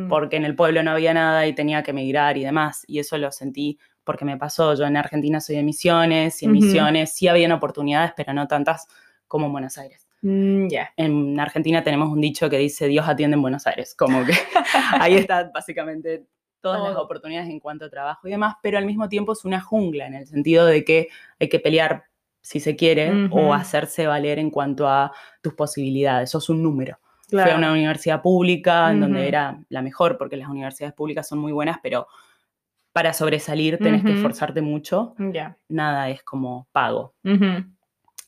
porque 0.09 0.35
en 0.35 0.45
el 0.45 0.55
pueblo 0.55 0.83
no 0.83 0.91
había 0.91 1.13
nada 1.13 1.47
y 1.47 1.53
tenía 1.53 1.81
que 1.81 1.89
emigrar 1.91 2.37
y 2.37 2.43
demás, 2.43 2.83
y 2.87 2.99
eso 2.99 3.17
lo 3.17 3.31
sentí 3.31 3.79
porque 4.03 4.25
me 4.25 4.37
pasó. 4.37 4.75
Yo 4.75 4.85
en 4.85 4.97
Argentina 4.97 5.39
soy 5.39 5.55
de 5.55 5.63
Misiones, 5.63 6.43
y 6.43 6.45
en 6.45 6.51
Misiones 6.51 7.13
sí 7.13 7.27
habían 7.27 7.51
oportunidades, 7.51 8.13
pero 8.15 8.31
no 8.33 8.47
tantas 8.47 8.87
como 9.27 9.47
en 9.47 9.51
Buenos 9.51 9.77
Aires. 9.77 10.07
Mm, 10.21 10.67
en 10.95 11.39
Argentina 11.39 11.83
tenemos 11.83 12.09
un 12.09 12.21
dicho 12.21 12.49
que 12.49 12.57
dice 12.57 12.87
Dios 12.87 13.07
atiende 13.07 13.35
en 13.35 13.41
Buenos 13.41 13.67
Aires, 13.67 13.93
como 13.93 14.25
que 14.25 14.33
ahí 14.99 15.15
está 15.15 15.51
básicamente 15.53 16.25
todas 16.61 16.81
las 16.81 16.95
oportunidades 16.95 17.49
en 17.49 17.59
cuanto 17.59 17.85
a 17.85 17.89
trabajo 17.89 18.25
y 18.27 18.31
demás, 18.31 18.55
pero 18.63 18.77
al 18.77 18.85
mismo 18.85 19.09
tiempo 19.09 19.33
es 19.33 19.43
una 19.43 19.59
jungla 19.59 20.07
en 20.07 20.13
el 20.13 20.25
sentido 20.25 20.65
de 20.65 20.85
que 20.85 21.09
hay 21.39 21.49
que 21.49 21.59
pelear 21.59 22.05
si 22.39 22.59
se 22.59 22.75
quiere 22.75 23.29
o 23.31 23.53
hacerse 23.53 24.07
valer 24.07 24.39
en 24.39 24.49
cuanto 24.49 24.87
a 24.87 25.11
tus 25.41 25.53
posibilidades, 25.53 26.29
sos 26.29 26.49
un 26.49 26.61
número. 26.61 26.99
Fui 27.29 27.39
a 27.39 27.55
una 27.55 27.71
universidad 27.71 28.21
pública 28.21 28.91
en 28.91 28.99
donde 28.99 29.27
era 29.27 29.59
la 29.69 29.81
mejor, 29.81 30.17
porque 30.17 30.37
las 30.37 30.49
universidades 30.49 30.93
públicas 30.93 31.27
son 31.27 31.39
muy 31.39 31.51
buenas, 31.51 31.79
pero 31.81 32.07
para 32.91 33.11
sobresalir 33.13 33.77
tenés 33.79 34.03
que 34.03 34.13
esforzarte 34.13 34.61
mucho. 34.61 35.15
Nada 35.67 36.09
es 36.09 36.21
como 36.23 36.67
pago. 36.71 37.15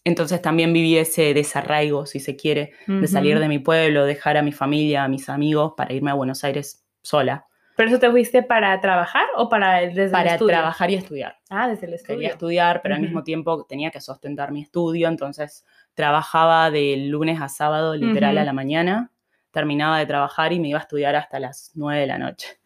Entonces 0.05 0.39
también 0.39 0.71
viví 0.71 0.97
ese 0.97 1.33
desarraigo, 1.33 2.05
si 2.05 2.19
se 2.19 2.35
quiere, 2.35 2.73
de 2.85 3.07
salir 3.07 3.39
de 3.39 3.47
mi 3.47 3.57
pueblo, 3.57 4.05
dejar 4.05 4.37
a 4.37 4.43
mi 4.43 4.51
familia, 4.51 5.03
a 5.03 5.07
mis 5.07 5.29
amigos 5.29 5.73
para 5.75 5.93
irme 5.93 6.11
a 6.11 6.13
Buenos 6.13 6.43
Aires 6.43 6.85
sola. 7.01 7.47
¿Pero 7.75 7.89
eso 7.89 7.99
te 7.99 8.11
fuiste 8.11 8.43
para 8.43 8.79
trabajar 8.79 9.25
o 9.35 9.49
para 9.49 9.81
desde 9.81 10.09
Para 10.09 10.37
trabajar 10.37 10.91
y 10.91 10.93
estudiar. 10.93 11.39
Ah, 11.49 11.67
desde 11.67 11.87
el 11.87 11.95
estudio. 11.95 12.17
Quería 12.17 12.29
estudiar, 12.29 12.81
pero 12.83 12.93
al 12.93 13.01
mismo 13.01 13.23
tiempo 13.23 13.65
tenía 13.65 13.89
que 13.89 13.99
sustentar 13.99 14.51
mi 14.51 14.61
estudio, 14.61 15.07
entonces 15.07 15.65
trabajaba 15.95 16.69
de 16.69 16.97
lunes 17.07 17.41
a 17.41 17.49
sábado, 17.49 17.95
literal, 17.95 18.37
a 18.37 18.45
la 18.45 18.53
mañana. 18.53 19.11
Terminaba 19.49 19.97
de 19.97 20.05
trabajar 20.05 20.53
y 20.53 20.59
me 20.59 20.69
iba 20.69 20.77
a 20.77 20.83
estudiar 20.83 21.15
hasta 21.15 21.39
las 21.39 21.71
nueve 21.73 22.01
de 22.01 22.07
la 22.07 22.19
noche. 22.19 22.59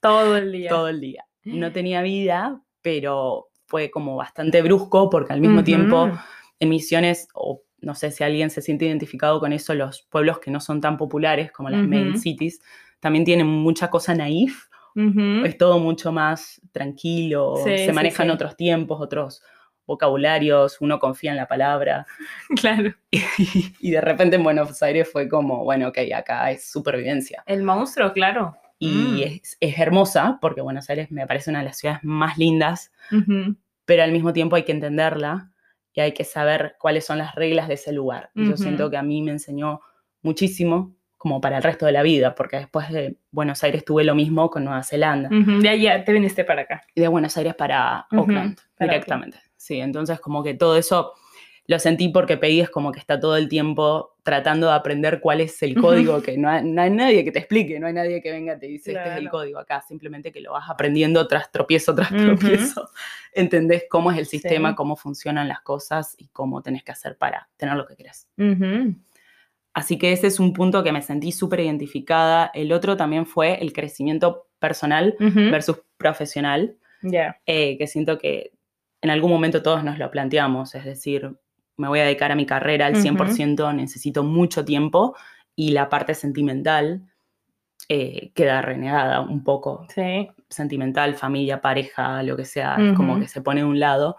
Todo 0.00 0.36
el 0.36 0.52
día. 0.52 0.70
Todo 0.70 0.88
el 0.88 1.00
día. 1.00 1.24
No 1.42 1.72
tenía 1.72 2.02
vida, 2.02 2.62
pero 2.82 3.48
fue 3.66 3.90
como 3.90 4.14
bastante 4.14 4.62
brusco 4.62 5.10
porque 5.10 5.32
al 5.32 5.40
mismo 5.40 5.64
tiempo 5.64 6.12
en 6.60 6.68
Misiones, 6.68 7.28
o 7.34 7.62
no 7.80 7.94
sé 7.94 8.10
si 8.10 8.24
alguien 8.24 8.50
se 8.50 8.62
siente 8.62 8.86
identificado 8.86 9.40
con 9.40 9.52
eso, 9.52 9.74
los 9.74 10.02
pueblos 10.02 10.38
que 10.40 10.50
no 10.50 10.60
son 10.60 10.80
tan 10.80 10.96
populares 10.96 11.52
como 11.52 11.70
las 11.70 11.86
main 11.86 12.18
cities, 12.18 12.60
también 13.00 13.24
tienen 13.24 13.46
mucha 13.46 13.90
cosa 13.90 14.14
naif. 14.14 14.66
Es 15.44 15.56
todo 15.56 15.78
mucho 15.78 16.10
más 16.10 16.60
tranquilo, 16.72 17.54
se 17.64 17.92
manejan 17.92 18.30
otros 18.30 18.56
tiempos, 18.56 19.00
otros, 19.00 19.42
vocabularios, 19.88 20.80
uno 20.80 20.98
confía 21.00 21.32
en 21.32 21.36
la 21.38 21.48
palabra. 21.48 22.06
Claro. 22.60 22.94
Y, 23.80 23.90
de 23.90 24.00
repente 24.00 24.36
en 24.36 24.44
Buenos 24.44 24.82
Aires 24.82 25.08
fue 25.10 25.28
como, 25.28 25.64
bueno, 25.64 25.88
ok, 25.88 25.98
acá 26.14 26.50
es 26.50 26.70
supervivencia. 26.70 27.42
El 27.46 27.62
monstruo, 27.62 28.12
claro. 28.12 28.56
Y 28.78 28.90
Mm. 28.90 29.22
es, 29.22 29.56
es 29.60 29.78
hermosa, 29.78 30.38
porque 30.40 30.60
Buenos 30.60 30.88
Aires 30.90 31.10
me 31.10 31.26
parece 31.26 31.50
una 31.50 31.60
de 31.60 31.64
las 31.66 31.78
ciudades 31.78 32.04
más 32.04 32.38
lindas, 32.38 32.92
pero 33.86 34.02
al 34.02 34.12
mismo 34.12 34.32
tiempo 34.32 34.56
hay 34.56 34.64
que 34.64 34.72
entenderla 34.72 35.50
y 35.98 36.00
hay 36.00 36.12
que 36.12 36.22
saber 36.22 36.76
cuáles 36.78 37.04
son 37.04 37.18
las 37.18 37.34
reglas 37.34 37.66
de 37.66 37.74
ese 37.74 37.92
lugar. 37.92 38.30
Y 38.36 38.44
yo 38.44 38.50
Ujú. 38.54 38.62
siento 38.62 38.88
que 38.88 38.96
a 38.96 39.02
mí 39.02 39.20
me 39.20 39.32
enseñó 39.32 39.80
muchísimo 40.22 40.94
como 41.16 41.40
para 41.40 41.56
el 41.56 41.62
resto 41.64 41.86
de 41.86 41.90
la 41.92 42.02
vida, 42.04 42.36
porque 42.36 42.58
después 42.58 42.88
de 42.92 43.16
Buenos 43.32 43.64
Aires 43.64 43.84
tuve 43.84 44.04
lo 44.04 44.14
mismo 44.14 44.48
con 44.48 44.62
Nueva 44.62 44.84
Zelanda. 44.84 45.28
Ujú, 45.28 45.58
De 45.60 45.68
ahí 45.70 45.82
ya 45.82 46.04
te 46.04 46.12
viniste 46.12 46.44
para 46.44 46.62
acá. 46.62 46.82
Y 46.94 47.00
de 47.00 47.08
Buenos 47.08 47.36
Aires 47.36 47.56
para 47.56 48.06
Ujú, 48.12 48.20
Auckland 48.20 48.56
para 48.76 48.92
directamente. 48.92 49.38
Sí, 49.56 49.80
entonces 49.80 50.20
como 50.20 50.44
que 50.44 50.54
todo 50.54 50.76
eso 50.76 51.14
lo 51.68 51.78
sentí 51.78 52.08
porque 52.08 52.36
Peggy 52.38 52.60
es 52.62 52.70
como 52.70 52.90
que 52.92 52.98
está 52.98 53.20
todo 53.20 53.36
el 53.36 53.48
tiempo 53.48 54.16
tratando 54.24 54.66
de 54.68 54.72
aprender 54.72 55.20
cuál 55.20 55.40
es 55.42 55.62
el 55.62 55.74
código, 55.78 56.20
que 56.22 56.36
no 56.38 56.48
hay, 56.48 56.64
no 56.64 56.80
hay 56.82 56.90
nadie 56.90 57.24
que 57.24 57.30
te 57.30 57.38
explique, 57.38 57.78
no 57.78 57.86
hay 57.86 57.92
nadie 57.92 58.20
que 58.22 58.30
venga 58.32 58.54
y 58.54 58.58
te 58.58 58.66
dice, 58.66 58.92
este 58.92 59.08
es 59.10 59.16
el 59.18 59.28
código 59.28 59.58
acá, 59.58 59.82
simplemente 59.86 60.32
que 60.32 60.40
lo 60.40 60.52
vas 60.52 60.68
aprendiendo 60.68 61.28
tras 61.28 61.52
tropiezo 61.52 61.94
tras 61.94 62.08
tropiezo. 62.08 62.90
Entendés 63.34 63.84
cómo 63.88 64.10
es 64.10 64.18
el 64.18 64.26
sistema, 64.26 64.70
Sí. 64.70 64.74
cómo 64.76 64.96
funcionan 64.96 65.46
las 65.46 65.60
cosas 65.60 66.14
y 66.18 66.28
cómo 66.28 66.62
tenés 66.62 66.82
que 66.84 66.92
hacer 66.92 67.16
para 67.18 67.48
tener 67.58 67.76
lo 67.76 67.86
que 67.86 67.96
querés. 67.96 68.26
Ujú. 68.38 68.94
Así 69.74 69.98
que 69.98 70.12
ese 70.12 70.26
es 70.26 70.40
un 70.40 70.54
punto 70.54 70.82
que 70.82 70.90
me 70.92 71.02
sentí 71.02 71.30
súper 71.32 71.60
identificada. 71.60 72.50
El 72.54 72.72
otro 72.72 72.96
también 72.96 73.26
fue 73.26 73.62
el 73.62 73.72
crecimiento 73.72 74.48
personal 74.58 75.14
versus 75.18 75.82
profesional 75.98 76.76
Ya. 77.02 77.38
eh, 77.46 77.76
que 77.78 77.86
siento 77.86 78.18
que 78.18 78.52
en 79.02 79.10
algún 79.10 79.30
momento 79.30 79.62
todos 79.62 79.84
nos 79.84 79.98
lo 79.98 80.10
planteamos, 80.10 80.74
es 80.74 80.84
decir, 80.84 81.30
me 81.78 81.88
voy 81.88 82.00
a 82.00 82.04
dedicar 82.04 82.30
a 82.30 82.34
mi 82.34 82.44
carrera 82.44 82.86
al 82.86 82.92
Ujú. 82.94 83.02
100%, 83.02 83.72
necesito 83.74 84.22
mucho 84.24 84.64
tiempo 84.64 85.16
y 85.56 85.70
la 85.70 85.88
parte 85.88 86.14
sentimental 86.14 87.02
eh, 87.88 88.32
queda 88.34 88.60
renegada 88.60 89.20
un 89.22 89.42
poco, 89.42 89.86
Sí. 89.94 90.28
sentimental, 90.50 91.14
familia, 91.14 91.60
pareja, 91.62 92.22
lo 92.22 92.36
que 92.36 92.44
sea, 92.44 92.76
es 92.76 92.92
como 92.92 93.18
que 93.18 93.28
se 93.28 93.40
pone 93.40 93.60
de 93.62 93.66
un 93.66 93.80
lado 93.80 94.16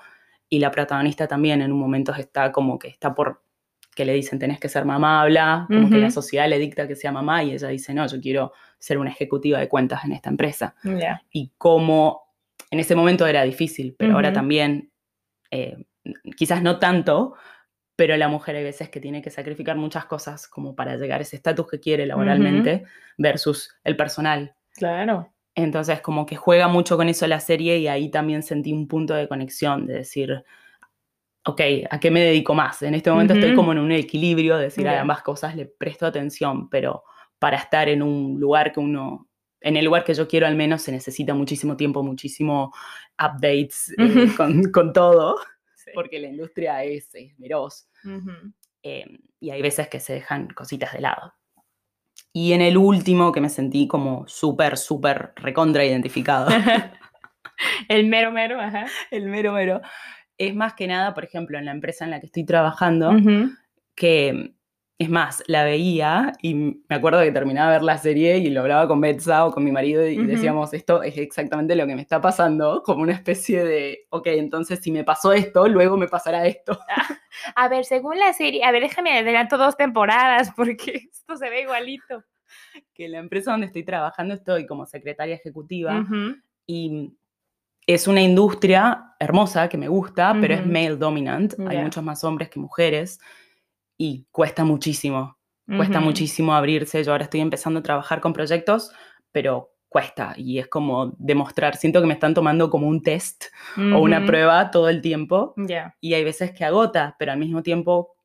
y 0.49 0.59
la 0.59 0.71
protagonista 0.71 1.27
también 1.27 1.61
en 1.61 1.71
un 1.71 1.79
momento 1.79 2.13
está 2.15 2.51
como 2.51 2.79
que 2.79 2.87
está 2.87 3.13
por 3.13 3.43
que 3.95 4.05
le 4.05 4.13
dicen 4.13 4.39
tenés 4.39 4.59
que 4.59 4.69
ser 4.69 4.85
mamá, 4.85 5.21
habla, 5.21 5.65
como 5.67 5.89
que 5.89 5.97
la 5.99 6.09
sociedad 6.09 6.47
le 6.47 6.57
dicta 6.57 6.87
que 6.87 6.95
sea 6.95 7.11
mamá 7.11 7.43
y 7.43 7.51
ella 7.51 7.67
dice 7.67 7.93
no, 7.93 8.07
yo 8.07 8.21
quiero 8.21 8.53
ser 8.79 8.97
una 8.97 9.09
ejecutiva 9.11 9.59
de 9.59 9.67
cuentas 9.67 10.05
en 10.05 10.13
esta 10.13 10.29
empresa 10.29 10.73
Ya. 10.83 11.21
y 11.31 11.51
cómo 11.57 12.21
en 12.71 12.79
ese 12.79 12.95
momento 12.95 13.27
era 13.27 13.43
difícil, 13.43 13.95
pero 13.97 14.13
ahora 14.13 14.31
también, 14.31 14.91
eh, 15.51 15.75
quizás 16.35 16.61
no 16.61 16.79
tanto, 16.79 17.35
pero 17.95 18.15
la 18.17 18.27
mujer 18.29 18.55
hay 18.55 18.63
veces 18.63 18.89
que 18.89 18.99
tiene 19.01 19.21
que 19.21 19.29
sacrificar 19.29 19.75
muchas 19.75 20.05
cosas 20.05 20.47
como 20.47 20.75
para 20.75 20.95
llegar 20.95 21.19
a 21.19 21.23
ese 21.23 21.35
estatus 21.35 21.67
que 21.67 21.79
quiere 21.79 22.05
laboralmente 22.05 22.85
versus 23.17 23.75
el 23.83 23.97
personal. 23.97 24.55
Claro. 24.75 25.33
Entonces 25.55 25.99
como 25.99 26.25
que 26.25 26.37
juega 26.37 26.69
mucho 26.69 26.95
con 26.95 27.09
eso 27.09 27.27
la 27.27 27.41
serie 27.41 27.77
y 27.79 27.87
ahí 27.89 28.09
también 28.09 28.43
sentí 28.43 28.71
un 28.71 28.87
punto 28.87 29.13
de 29.15 29.27
conexión, 29.27 29.85
de 29.85 29.95
decir, 29.95 30.45
ok, 31.43 31.61
¿a 31.89 31.99
qué 31.99 32.11
me 32.11 32.21
dedico 32.21 32.53
más? 32.53 32.81
En 32.83 32.95
este 32.95 33.11
momento 33.11 33.33
estoy 33.33 33.53
como 33.55 33.73
en 33.73 33.79
un 33.79 33.91
equilibrio, 33.91 34.55
de 34.57 34.63
decir, 34.65 34.87
a 34.87 34.93
Ya. 34.93 35.01
ambas 35.01 35.21
cosas 35.21 35.55
le 35.55 35.65
presto 35.65 36.05
atención, 36.05 36.69
pero 36.69 37.03
para 37.39 37.57
estar 37.57 37.89
en 37.89 38.01
un 38.01 38.39
lugar 38.39 38.71
que 38.71 38.79
uno, 38.79 39.27
en 39.59 39.75
el 39.75 39.83
lugar 39.85 40.05
que 40.05 40.13
yo 40.13 40.27
quiero 40.27 40.47
al 40.47 40.55
menos, 40.55 40.83
se 40.83 40.91
necesita 40.93 41.33
muchísimo 41.33 41.75
tiempo, 41.75 42.03
muchísimo 42.03 42.73
updates 43.21 43.93
eh, 43.97 44.29
con, 44.37 44.71
con 44.71 44.93
todo, 44.93 45.35
Sí. 45.89 45.93
porque 45.95 46.19
la 46.19 46.27
industria 46.27 46.83
es, 46.83 47.13
es 47.15 47.35
feroz 47.37 47.89
Ujú. 48.03 48.53
eh, 48.83 49.05
y 49.39 49.49
hay 49.51 49.61
veces 49.61 49.87
que 49.87 49.99
se 49.99 50.13
dejan 50.13 50.47
cositas 50.49 50.93
de 50.93 51.01
lado. 51.01 51.33
Y 52.33 52.53
en 52.53 52.61
el 52.61 52.77
último 52.77 53.31
que 53.31 53.41
me 53.41 53.49
sentí 53.49 53.87
como 53.87 54.27
súper, 54.27 54.77
súper 54.77 55.33
recontra 55.35 55.85
identificado, 55.85 56.47
El 57.89 58.07
mero 58.07 58.31
mero, 58.31 58.59
ajá. 58.59 58.85
el 59.11 59.25
mero 59.27 59.53
mero, 59.53 59.81
es 60.37 60.55
más 60.55 60.73
que 60.73 60.87
nada, 60.87 61.13
por 61.13 61.25
ejemplo, 61.25 61.57
en 61.57 61.65
la 61.65 61.71
empresa 61.71 62.05
en 62.05 62.11
la 62.11 62.19
que 62.19 62.27
estoy 62.27 62.45
trabajando, 62.45 63.11
que 63.95 64.53
es 64.99 65.09
más, 65.09 65.41
la 65.47 65.63
veía 65.63 66.33
y 66.41 66.53
me 66.53 66.95
acuerdo 66.95 67.21
que 67.21 67.31
terminaba 67.31 67.71
de 67.71 67.77
ver 67.77 67.83
la 67.83 67.97
serie 67.97 68.37
y 68.39 68.49
lo 68.49 68.59
hablaba 68.59 68.85
con 68.85 68.99
Betsa 68.99 69.45
o 69.45 69.51
con 69.51 69.63
mi 69.63 69.71
marido 69.71 70.05
y 70.05 70.17
decíamos, 70.25 70.73
esto 70.73 71.01
es 71.03 71.17
exactamente 71.17 71.73
lo 71.77 71.87
que 71.87 71.95
me 71.95 72.01
está 72.01 72.19
pasando, 72.19 72.83
como 72.83 73.03
una 73.03 73.13
especie 73.13 73.63
de, 73.63 74.07
ok, 74.09 74.27
entonces 74.27 74.81
si 74.81 74.91
me 74.91 75.05
pasó 75.05 75.31
esto, 75.31 75.69
luego 75.69 75.95
me 75.95 76.09
pasará 76.09 76.45
esto. 76.45 76.77
A 77.55 77.69
ver, 77.69 77.85
según 77.85 78.19
la 78.19 78.33
serie, 78.33 78.65
a 78.65 78.71
ver, 78.71 78.81
déjame 78.81 79.17
adelanto 79.17 79.57
dos 79.57 79.77
temporadas 79.77 80.51
porque 80.57 81.07
esto 81.09 81.37
se 81.37 81.49
ve 81.49 81.61
igualito. 81.61 82.25
Que 82.93 83.07
la 83.07 83.19
empresa 83.19 83.51
donde 83.51 83.67
estoy 83.67 83.85
trabajando 83.85 84.33
estoy 84.33 84.65
como 84.65 84.85
secretaria 84.85 85.35
ejecutiva 85.35 86.05
y 86.67 87.13
es 87.87 88.07
una 88.07 88.21
industria 88.21 89.13
hermosa 89.17 89.69
que 89.69 89.77
me 89.77 89.87
gusta, 89.87 90.35
pero 90.41 90.55
es 90.55 90.65
male 90.65 90.97
dominant, 90.97 91.53
hay 91.69 91.77
muchos 91.77 92.03
más 92.03 92.21
hombres 92.25 92.49
que 92.49 92.59
mujeres 92.59 93.19
y 93.99 94.25
cuesta 94.31 94.63
muchísimo. 94.63 95.37
Cuesta 95.77 95.99
muchísimo 96.05 96.53
abrirse. 96.55 97.03
Yo 97.03 97.11
ahora 97.11 97.25
estoy 97.25 97.41
empezando 97.41 97.81
a 97.81 97.83
trabajar 97.83 98.21
con 98.21 98.33
proyectos, 98.33 98.91
pero 99.31 99.75
cuesta 99.87 100.33
y 100.37 100.57
es 100.57 100.67
como 100.67 101.13
demostrar. 101.19 101.75
Siento 101.75 101.99
que 102.01 102.07
me 102.07 102.13
están 102.13 102.33
tomando 102.33 102.69
como 102.71 102.87
un 102.87 103.03
test 103.03 103.45
o 103.93 103.99
una 103.99 104.25
prueba 104.25 104.71
todo 104.71 104.89
el 104.89 105.01
tiempo 105.01 105.53
y 106.01 106.13
hay 106.15 106.23
veces 106.23 106.51
que 106.53 106.63
agota, 106.65 107.15
pero 107.19 107.31
al 107.33 107.37
mismo 107.37 107.61
tiempo 107.61 108.15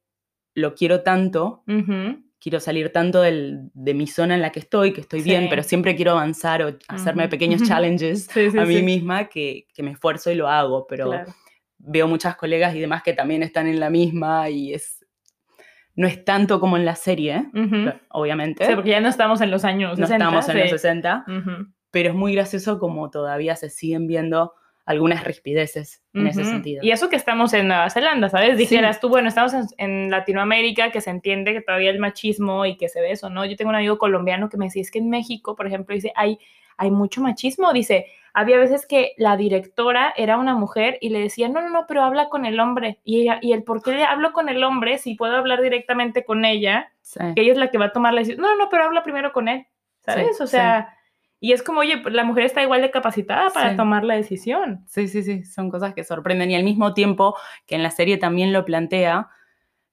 lo 0.55 0.75
quiero 0.75 1.03
tanto, 1.03 1.65
quiero 2.39 2.61
salir 2.61 2.93
tanto 2.93 3.21
del- 3.21 3.71
de 3.75 3.95
mi 3.95 4.07
zona 4.07 4.35
en 4.37 4.43
la 4.43 4.53
que 4.53 4.61
estoy, 4.61 4.93
que 4.93 5.01
estoy 5.01 5.23
bien, 5.23 5.45
pero 5.51 5.63
siempre 5.65 5.97
quiero 5.97 6.13
avanzar 6.13 6.63
o 6.63 6.79
hacerme 6.89 7.29
pequeños 7.29 7.63
challenges 7.83 8.29
Sí, 8.33 8.51
sí, 8.51 8.59
a 8.59 8.65
mí 8.65 8.83
misma 8.83 9.29
que, 9.29 9.67
que 9.75 9.83
me 9.83 9.91
esfuerzo 9.91 10.31
y 10.31 10.35
lo 10.37 10.49
hago, 10.49 10.87
pero 10.87 11.11
Claro. 11.11 11.35
veo 11.79 12.07
muchas 12.09 12.37
colegas 12.37 12.75
y 12.75 12.81
demás 12.81 13.03
que 13.03 13.13
también 13.13 13.43
están 13.43 13.67
en 13.67 13.81
la 13.81 13.91
misma 13.91 14.49
y 14.49 14.73
es... 14.75 15.04
No 15.97 16.07
es 16.09 16.25
tanto 16.25 16.59
como 16.61 16.77
en 16.77 16.85
la 16.85 16.97
serie, 16.97 17.47
obviamente. 18.11 18.67
Sí, 18.67 18.75
porque 18.75 18.91
ya 18.91 19.01
no 19.01 19.09
estamos 19.09 19.41
en 19.41 19.51
los 19.51 19.65
años 19.65 19.99
no 19.99 20.07
60. 20.07 20.25
estamos 20.25 20.49
en 20.49 20.57
los 20.59 20.65
sí. 20.65 20.71
60, 20.71 21.25
Ujú. 21.29 21.51
pero 21.91 22.09
es 22.11 22.15
muy 22.15 22.35
gracioso 22.35 22.79
como 22.79 23.11
todavía 23.11 23.55
se 23.57 23.71
siguen 23.71 24.07
viendo 24.07 24.53
algunas 24.87 25.25
rispideces 25.25 26.03
en 26.13 26.27
ese 26.27 26.45
sentido. 26.45 26.85
Y 26.85 26.91
eso 26.91 27.09
que 27.09 27.17
estamos 27.17 27.55
en 27.55 27.69
Nueva 27.69 27.89
Zelanda, 27.89 28.29
¿sabes? 28.29 28.53
Sí. 28.53 28.57
Dijeras 28.57 29.01
tú, 29.01 29.09
bueno, 29.09 29.29
estamos 29.29 29.55
en, 29.55 29.67
en 29.79 30.11
Latinoamérica, 30.11 30.91
que 30.91 31.01
se 31.01 31.11
entiende 31.11 31.55
que 31.55 31.63
todavía 31.63 31.91
el 31.91 31.99
machismo 31.99 32.67
y 32.67 32.77
que 32.77 32.89
se 32.89 33.01
ve 33.01 33.13
eso, 33.13 33.31
¿no? 33.31 33.47
Yo 33.47 33.57
tengo 33.57 33.71
un 33.71 33.77
amigo 33.77 33.97
colombiano 33.97 34.51
que 34.51 34.59
me 34.59 34.67
decía, 34.67 34.83
es 34.83 34.91
que 34.91 34.99
en 34.99 35.09
México, 35.09 35.57
por 35.57 35.67
ejemplo, 35.67 35.95
dice, 35.95 36.13
hay, 36.15 36.39
hay 36.77 36.91
mucho 36.91 37.23
machismo. 37.23 37.73
Dice, 37.73 38.07
había 38.35 38.59
veces 38.59 38.85
que 38.85 39.13
la 39.17 39.39
directora 39.39 40.13
era 40.17 40.37
una 40.37 40.55
mujer 40.55 40.99
y 41.01 41.09
le 41.09 41.21
decía, 41.21 41.49
no, 41.49 41.63
no, 41.63 41.71
no, 41.71 41.87
pero 41.87 42.03
habla 42.03 42.29
con 42.29 42.45
el 42.45 42.61
hombre. 42.61 42.99
Y 43.05 43.23
ella, 43.23 43.39
¿y 43.41 43.53
el 43.53 43.63
por 43.63 43.83
qué 43.83 43.93
le 43.93 44.05
hablo 44.05 44.33
con 44.33 44.51
el 44.51 44.63
hombre 44.65 44.99
si 44.99 45.15
puedo 45.15 45.35
hablar 45.35 45.63
directamente 45.63 46.25
con 46.25 46.45
ella? 46.45 46.93
Sí. 47.01 47.21
Que 47.35 47.43
ella 47.43 47.53
es 47.53 47.59
la 47.59 47.71
que 47.71 47.79
va 47.79 47.87
a 47.87 47.93
tomar 47.93 48.13
la 48.13 48.21
decisión. 48.21 48.43
No, 48.43 48.55
no, 48.57 48.69
pero 48.69 48.85
habla 48.85 49.03
primero 49.03 49.33
con 49.33 49.49
él, 49.49 49.67
¿sabes? 50.01 50.37
Sí, 50.37 50.43
o 50.43 50.47
sea, 50.47 50.95
y 51.47 51.53
es 51.53 51.63
como, 51.63 51.81
oye, 51.81 52.03
la 52.11 52.25
mujer 52.25 52.45
está 52.45 52.63
igual 52.63 52.81
de 52.81 52.91
capacitada 52.91 53.51
para 53.51 53.71
Sí. 53.73 53.77
tomar 53.77 54.03
la 54.05 54.15
decisión. 54.15 54.83
sí, 54.87 55.09
sí, 55.09 55.23
sí, 55.23 55.45
son 55.45 55.69
cosas 55.71 55.93
que 55.95 56.03
sorprenden 56.05 56.51
y 56.51 56.55
al 56.55 56.65
mismo 56.65 56.95
tiempo 56.95 57.37
que 57.67 57.75
en 57.75 57.83
la 57.83 57.91
serie 57.91 58.17
también 58.17 58.53
lo 58.53 58.65
plantea, 58.65 59.29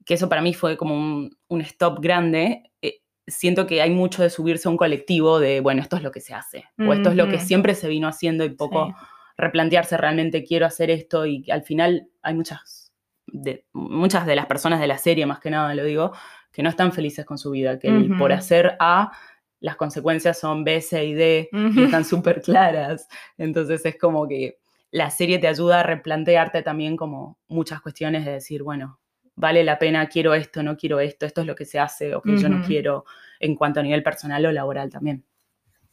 que 0.05 0.13
eso 0.13 0.29
para 0.29 0.41
mí 0.41 0.53
fue 0.53 0.77
como 0.77 0.95
un, 0.95 1.35
un 1.49 1.61
stop 1.61 1.99
grande, 1.99 2.71
eh, 2.81 3.01
siento 3.27 3.67
que 3.67 3.81
hay 3.81 3.89
mucho 3.89 4.23
de 4.23 4.29
subirse 4.29 4.67
a 4.67 4.71
un 4.71 4.77
colectivo 4.77 5.39
de, 5.39 5.59
bueno, 5.59 5.81
esto 5.81 5.97
es 5.97 6.03
lo 6.03 6.11
que 6.11 6.21
se 6.21 6.33
hace, 6.33 6.63
o 6.79 6.93
esto 6.93 7.09
es 7.09 7.15
lo 7.17 7.27
que 7.27 7.39
siempre 7.39 7.75
se 7.75 7.87
vino 7.89 8.07
haciendo 8.07 8.43
y 8.45 8.49
poco 8.51 8.87
Sí. 8.87 8.93
replantearse 9.37 9.97
realmente 9.97 10.43
quiero 10.43 10.65
hacer 10.65 10.89
esto 10.89 11.25
y 11.25 11.49
al 11.51 11.63
final 11.63 12.07
hay 12.21 12.33
muchas 12.33 12.93
de, 13.27 13.65
muchas 13.73 14.25
de 14.25 14.35
las 14.35 14.45
personas 14.45 14.79
de 14.79 14.87
la 14.87 14.97
serie, 14.97 15.25
más 15.25 15.39
que 15.39 15.49
nada 15.49 15.73
lo 15.75 15.83
digo, 15.83 16.11
que 16.51 16.63
no 16.63 16.69
están 16.69 16.91
felices 16.91 17.25
con 17.25 17.37
su 17.37 17.51
vida, 17.51 17.79
que 17.79 17.87
el 17.87 18.15
por 18.17 18.33
hacer 18.33 18.75
A 18.79 19.11
las 19.61 19.77
consecuencias 19.77 20.37
son 20.39 20.63
B, 20.65 20.81
C 20.81 21.05
y 21.05 21.13
D 21.13 21.49
y 21.53 21.83
están 21.85 22.03
súper 22.05 22.41
claras. 22.41 23.07
Entonces 23.37 23.85
es 23.85 23.97
como 23.97 24.27
que 24.27 24.57
la 24.91 25.09
serie 25.09 25.39
te 25.39 25.47
ayuda 25.47 25.79
a 25.79 25.83
replantearte 25.83 26.61
también 26.63 26.97
como 26.97 27.37
muchas 27.47 27.79
cuestiones 27.81 28.25
de 28.25 28.31
decir, 28.33 28.61
bueno, 28.63 28.99
vale 29.35 29.63
la 29.63 29.79
pena, 29.79 30.07
quiero 30.09 30.33
esto, 30.33 30.61
no 30.63 30.75
quiero 30.75 30.99
esto, 30.99 31.25
esto 31.25 31.41
es 31.41 31.47
lo 31.47 31.55
que 31.55 31.63
se 31.65 31.79
hace 31.79 32.13
o 32.13 32.21
que 32.21 32.35
yo 32.37 32.49
no 32.49 32.61
quiero 32.67 33.05
en 33.39 33.55
cuanto 33.55 33.79
a 33.79 33.83
nivel 33.83 34.03
personal 34.03 34.45
o 34.45 34.51
laboral 34.51 34.89
también. 34.89 35.23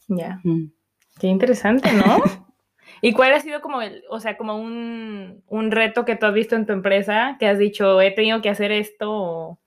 Ya. 0.08 0.40
Mm. 0.42 0.72
Qué 1.20 1.26
interesante, 1.28 1.92
¿no? 1.92 2.16
¿Y 3.02 3.12
cuál 3.12 3.32
ha 3.34 3.40
sido 3.40 3.60
como 3.60 3.82
el, 3.82 4.02
o 4.08 4.18
sea, 4.18 4.36
como 4.36 4.56
un, 4.56 5.42
un 5.46 5.70
reto 5.70 6.04
que 6.04 6.16
tú 6.16 6.26
has 6.26 6.34
visto 6.34 6.56
en 6.56 6.66
tu 6.66 6.72
empresa 6.72 7.36
que 7.38 7.46
has 7.46 7.58
dicho, 7.58 8.00
he 8.00 8.10
tenido 8.10 8.40
que 8.42 8.48
hacer 8.48 8.72
esto? 8.72 9.10
o- 9.12 9.58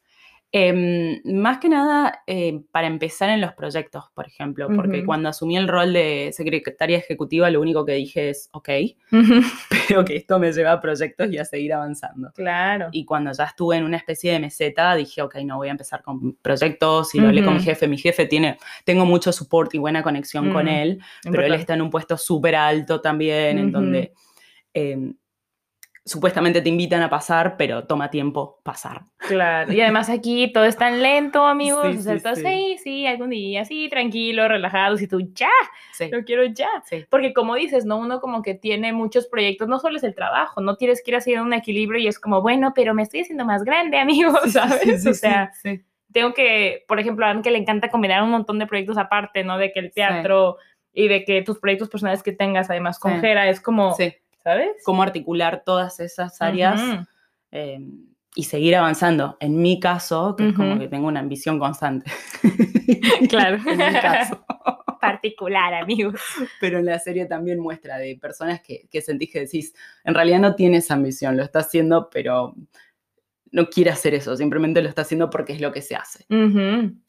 Em, 0.53 1.22
más 1.24 1.60
que 1.60 1.70
nada 1.70 2.24
eh, 2.27 2.62
para 2.74 2.88
empezar 2.88 3.29
en 3.29 3.39
los 3.39 3.53
proyectos, 3.53 4.12
por 4.13 4.27
ejemplo, 4.27 4.67
porque 4.75 5.05
cuando 5.05 5.29
asumí 5.29 5.55
el 5.55 5.70
rol 5.70 5.93
de 5.93 6.31
secretaria 6.34 6.98
ejecutiva, 6.98 7.50
lo 7.50 7.62
único 7.62 7.86
que 7.86 7.93
dije 7.93 8.31
es, 8.31 8.50
ok, 8.51 8.70
pero 9.88 10.03
que 10.03 10.17
esto 10.17 10.39
me 10.39 10.51
lleva 10.51 10.74
a 10.74 10.81
proyectos 10.81 11.31
y 11.31 11.38
a 11.38 11.46
seguir 11.46 11.72
avanzando. 11.74 12.34
Claro. 12.34 12.89
Y 12.91 13.05
cuando 13.05 13.31
ya 13.31 13.46
estuve 13.46 13.77
en 13.77 13.86
una 13.86 13.96
especie 13.96 14.34
de 14.34 14.39
meseta, 14.39 14.93
dije, 14.96 15.22
ok, 15.22 15.38
no 15.46 15.55
voy 15.55 15.70
a 15.70 15.72
empezar 15.72 16.01
con 16.01 16.34
proyectos. 16.34 17.15
Y 17.15 17.22
lo 17.22 17.27
hablé 17.27 17.46
con 17.46 17.53
mi 17.53 17.62
jefe. 17.62 17.88
Mi 17.88 17.98
jefe 17.98 18.25
tiene, 18.25 18.58
tengo 18.84 19.05
mucho 19.05 19.31
support 19.31 19.74
y 19.74 19.77
buena 19.77 20.03
conexión 20.03 20.51
con 20.51 20.67
él, 20.67 21.00
pero 21.24 21.46
él 21.46 21.53
está 21.53 21.75
en 21.75 21.84
un 21.84 21.89
puesto 21.89 22.17
súper 22.17 22.55
alto 22.55 23.00
también, 23.00 23.58
en 23.58 23.72
donde 23.72 24.12
eh, 24.74 25.13
supuestamente 26.05 26.62
te 26.62 26.70
invitan 26.70 27.01
a 27.01 27.10
pasar, 27.10 27.55
pero 27.58 27.86
toma 27.86 28.10
tiempo 28.10 28.60
pasar. 28.63 29.03
Claro. 29.32 29.72
Y 29.72 29.82
además 29.82 30.10
aquí 30.10 30.52
todo 30.52 30.66
es 30.66 30.78
tan 30.78 31.02
lento, 31.02 31.46
amigos. 31.46 31.88
Sí, 31.92 31.98
o 31.98 32.02
sea, 32.02 32.18
sí, 32.18 32.24
todo, 32.24 32.36
sí. 32.36 32.42
sí, 32.42 32.78
sí, 32.84 33.08
algún 33.08 33.30
día, 33.30 33.66
sí, 33.66 33.88
tranquilo, 33.90 34.48
relajados. 34.48 35.02
Y 35.02 35.08
tú, 35.08 35.32
ya, 35.34 35.50
lo 36.12 36.24
quiero 36.24 36.46
ya. 36.46 36.70
Porque 37.10 37.34
como 37.34 37.56
dices, 37.56 37.86
¿no? 37.86 37.98
Uno 37.98 38.20
como 38.20 38.42
que 38.42 38.54
tiene 38.54 38.94
muchos 38.94 39.28
proyectos, 39.28 39.68
no 39.68 39.80
solo 39.80 39.98
es 39.98 40.04
el 40.04 40.16
trabajo, 40.16 40.62
no 40.62 40.76
tienes 40.76 41.02
que 41.04 41.12
ir 41.12 41.18
haciendo 41.18 41.44
un 41.44 41.54
equilibrio 41.54 42.00
y 42.00 42.08
es 42.08 42.20
como, 42.20 42.42
bueno, 42.42 42.74
pero 42.76 42.94
me 42.94 43.04
estoy 43.04 43.22
haciendo 43.22 43.46
más 43.46 43.64
grande, 43.64 43.98
amigos, 44.00 44.52
¿sabes? 44.52 45.06
o 45.06 45.14
sea, 45.14 45.52
tengo 46.12 46.34
que, 46.34 46.84
por 46.88 47.00
ejemplo, 47.00 47.26
a 47.26 47.42
que 47.42 47.52
le 47.52 47.58
encanta 47.58 47.90
combinar 47.90 48.24
un 48.24 48.32
montón 48.32 48.60
de 48.60 48.68
proyectos 48.68 48.98
aparte, 48.98 49.44
¿no? 49.44 49.58
De 49.58 49.72
que 49.72 49.80
el 49.80 49.92
teatro 49.92 50.58
y 50.94 51.08
de 51.08 51.24
que 51.24 51.42
tus 51.42 51.60
proyectos 51.60 51.90
personales 51.90 52.22
que 52.22 52.34
tengas 52.34 52.70
además 52.70 53.00
con. 53.00 53.22
Jera 53.22 53.48
es 53.50 53.62
como. 53.62 53.96
¿sabes? 54.44 54.72
Cómo 54.84 55.04
articular 55.04 55.64
todas 55.66 56.00
esas 56.00 56.42
áreas 56.42 56.82
eh, 57.52 57.80
y 58.36 58.44
seguir 58.44 58.76
avanzando. 58.76 59.38
En 59.40 59.62
mi 59.62 59.80
caso, 59.80 60.36
que 60.38 60.50
es 60.50 60.54
como 60.56 60.80
que 60.80 60.88
tengo 60.88 61.08
una 61.08 61.20
ambición 61.20 61.60
constante. 61.60 62.12
Claro. 63.30 63.58
en 63.68 63.78
mi 63.78 64.00
caso. 64.00 64.46
Particular, 65.02 65.74
amigos. 65.74 66.20
Pero 66.60 66.80
en 66.80 66.86
la 66.86 67.00
serie 67.00 67.26
también 67.26 67.60
muestra 67.60 67.98
de 67.98 68.18
personas 68.18 68.62
que, 68.62 68.88
que 68.92 69.02
sentís 69.02 69.32
que 69.32 69.40
decís, 69.42 69.74
en 70.04 70.14
realidad 70.14 70.40
no 70.40 70.56
tiene 70.56 70.78
esa 70.78 70.94
ambición, 70.94 71.38
lo 71.38 71.44
está 71.44 71.60
haciendo, 71.60 72.10
pero 72.12 72.54
no 73.52 73.66
quiere 73.68 73.90
hacer 73.90 74.14
eso, 74.14 74.36
simplemente 74.38 74.82
lo 74.82 74.88
está 74.88 75.02
haciendo 75.02 75.30
porque 75.30 75.52
es 75.54 75.60
lo 75.62 75.72
que 75.74 75.82
se 75.82 75.96
hace. 75.96 76.26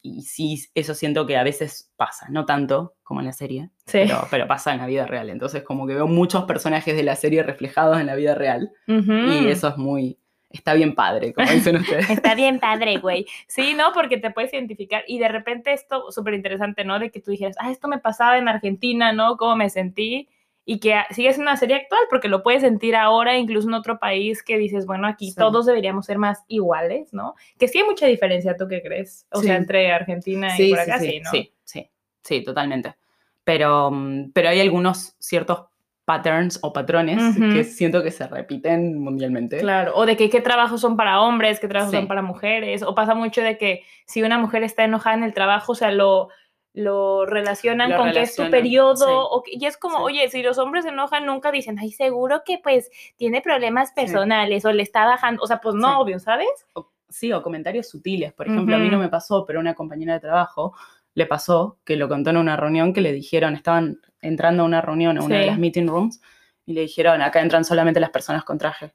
Y 0.01 0.23
sí, 0.23 0.61
eso 0.75 0.93
siento 0.93 1.25
que 1.25 1.37
a 1.37 1.43
veces 1.43 1.93
pasa, 1.95 2.27
no 2.29 2.45
tanto 2.45 2.95
como 3.03 3.19
en 3.21 3.27
la 3.27 3.33
serie, 3.33 3.69
Sí. 3.85 3.99
pero, 4.07 4.27
pero 4.29 4.47
pasa 4.47 4.73
en 4.73 4.79
la 4.79 4.87
vida 4.87 5.05
real. 5.05 5.29
Entonces 5.29 5.63
como 5.63 5.85
que 5.87 5.93
veo 5.93 6.07
muchos 6.07 6.43
personajes 6.45 6.95
de 6.97 7.03
la 7.03 7.15
serie 7.15 7.43
reflejados 7.43 7.99
en 7.99 8.07
la 8.07 8.15
vida 8.15 8.35
real 8.35 8.71
y 8.87 9.47
eso 9.47 9.69
es 9.69 9.77
muy, 9.77 10.17
está 10.53 10.73
bien 10.75 10.95
padre, 10.95 11.33
como 11.33 11.51
dicen 11.51 11.75
ustedes. 11.77 12.09
Está 12.09 12.35
bien 12.35 12.59
padre, 12.59 12.97
güey. 12.99 13.25
Sí, 13.47 13.73
¿no? 13.73 13.91
Porque 13.93 14.17
te 14.17 14.31
puedes 14.31 14.53
identificar 14.53 15.03
y 15.07 15.19
de 15.19 15.27
repente 15.27 15.73
esto, 15.73 16.11
súper 16.11 16.35
interesante, 16.35 16.85
¿no? 16.85 16.99
De 16.99 17.09
que 17.11 17.19
tú 17.19 17.31
dijeras, 17.31 17.57
ah, 17.59 17.71
esto 17.71 17.87
me 17.89 17.97
pasaba 17.97 18.37
en 18.37 18.47
Argentina, 18.47 19.11
¿no? 19.11 19.35
¿Cómo 19.35 19.55
me 19.57 19.69
sentí? 19.69 20.29
Y 20.65 20.79
que 20.79 20.95
sigue 21.09 21.33
siendo 21.33 21.51
una 21.51 21.57
serie 21.57 21.75
actual 21.75 21.99
porque 22.09 22.29
lo 22.29 22.41
puedes 22.41 22.61
sentir 22.61 22.95
ahora, 22.95 23.37
incluso 23.37 23.67
en 23.67 23.73
otro 23.73 23.99
país 23.99 24.41
que 24.43 24.57
dices, 24.57 24.85
bueno, 24.85 25.07
aquí 25.07 25.31
Sí. 25.31 25.35
todos 25.35 25.65
deberíamos 25.65 26.05
ser 26.05 26.17
más 26.19 26.43
iguales, 26.47 27.13
¿no? 27.13 27.35
Que 27.59 27.67
sí 27.67 27.79
hay 27.79 27.83
mucha 27.83 28.05
diferencia, 28.05 28.55
¿tú 28.55 28.67
qué 28.69 28.81
crees? 28.81 29.25
O 29.31 29.41
Sí. 29.41 29.47
sea, 29.47 29.57
entre 29.57 29.91
Argentina 29.91 30.57
y 30.57 30.69
por 30.69 30.79
acá, 30.79 30.99
sí, 30.99 31.19
¿no? 31.19 31.31
sí, 31.31 31.51
sí, 31.65 31.89
sí, 32.21 32.43
totalmente. 32.45 32.95
Pero, 33.43 33.91
mm, 33.91 34.31
pero 34.31 34.49
hay 34.49 34.61
algunos 34.61 35.15
ciertos 35.19 35.65
patterns 36.05 36.59
o 36.61 36.73
patrones 36.73 37.21
Ujú. 37.37 37.53
que 37.53 37.63
siento 37.63 38.03
que 38.03 38.11
se 38.11 38.27
repiten 38.27 38.99
mundialmente. 38.99 39.59
Claro, 39.59 39.93
o 39.95 40.05
de 40.05 40.17
que 40.17 40.29
qué 40.29 40.41
trabajos 40.41 40.81
son 40.81 40.97
para 40.97 41.21
hombres, 41.21 41.59
qué 41.59 41.67
trabajos 41.67 41.91
Sí. 41.91 41.97
son 41.97 42.07
para 42.07 42.21
mujeres, 42.21 42.83
o 42.83 42.93
pasa 42.93 43.15
mucho 43.15 43.41
de 43.41 43.57
que 43.57 43.83
si 44.05 44.21
una 44.21 44.37
mujer 44.37 44.63
está 44.63 44.83
enojada 44.83 45.15
en 45.15 45.23
el 45.23 45.33
trabajo, 45.33 45.71
o 45.71 45.75
sea, 45.75 45.91
lo, 45.91 46.27
lo 46.73 47.25
relacionan 47.25 47.91
Lo 47.91 47.97
con 47.97 48.11
que 48.11 48.21
es 48.21 48.35
tu 48.35 48.41
relacionan, 48.41 48.51
periodo, 48.51 48.95
sí. 49.05 49.11
o 49.13 49.43
que- 49.43 49.51
y 49.53 49.65
es 49.65 49.77
como, 49.77 49.97
Sí. 49.99 50.03
oye, 50.05 50.27
si 50.29 50.41
los 50.43 50.57
hombres 50.57 50.83
se 50.83 50.89
enojan, 50.89 51.25
nunca 51.25 51.51
dicen, 51.51 51.77
ay, 51.79 51.91
seguro 51.91 52.41
que 52.45 52.57
pues 52.61 52.89
tiene 53.15 53.41
problemas 53.41 53.91
personales, 53.91 54.65
o 54.65 54.71
le 54.73 54.83
está 54.83 55.05
bajando, 55.05 55.41
o 55.43 55.47
sea, 55.47 55.59
pues 55.61 55.75
no, 55.75 55.99
obvio, 56.01 56.19
¿sabes? 56.19 56.49
O- 56.73 56.89
sí, 57.09 57.31
o 57.31 57.43
comentarios 57.43 57.87
sutiles. 57.89 58.33
Por 58.33 58.47
ejemplo, 58.47 58.75
a 58.75 58.79
mí 58.79 58.89
no 58.89 58.97
me 58.97 59.07
pasó, 59.07 59.45
pero 59.45 59.59
a 59.59 59.61
una 59.61 59.75
compañera 59.75 60.13
de 60.15 60.19
trabajo 60.19 60.73
le 61.13 61.27
pasó 61.27 61.77
que 61.85 61.95
lo 61.95 62.09
contó 62.09 62.31
en 62.31 62.37
una 62.37 62.57
reunión 62.57 62.91
que 62.91 63.01
le 63.01 63.13
dijeron, 63.13 63.53
estaban 63.53 63.99
entrando 64.23 64.63
a 64.63 64.65
una 64.65 64.81
reunión, 64.81 65.17
a 65.17 65.23
una 65.23 65.35
de 65.37 65.41
Sí. 65.43 65.47
las 65.47 65.59
meeting 65.59 65.87
rooms, 65.87 66.21
y 66.65 66.73
le 66.73 66.81
dijeron, 66.81 67.21
acá 67.21 67.41
entran 67.41 67.63
solamente 67.65 67.99
las 67.99 68.09
personas 68.09 68.43
con 68.43 68.57
traje. 68.57 68.93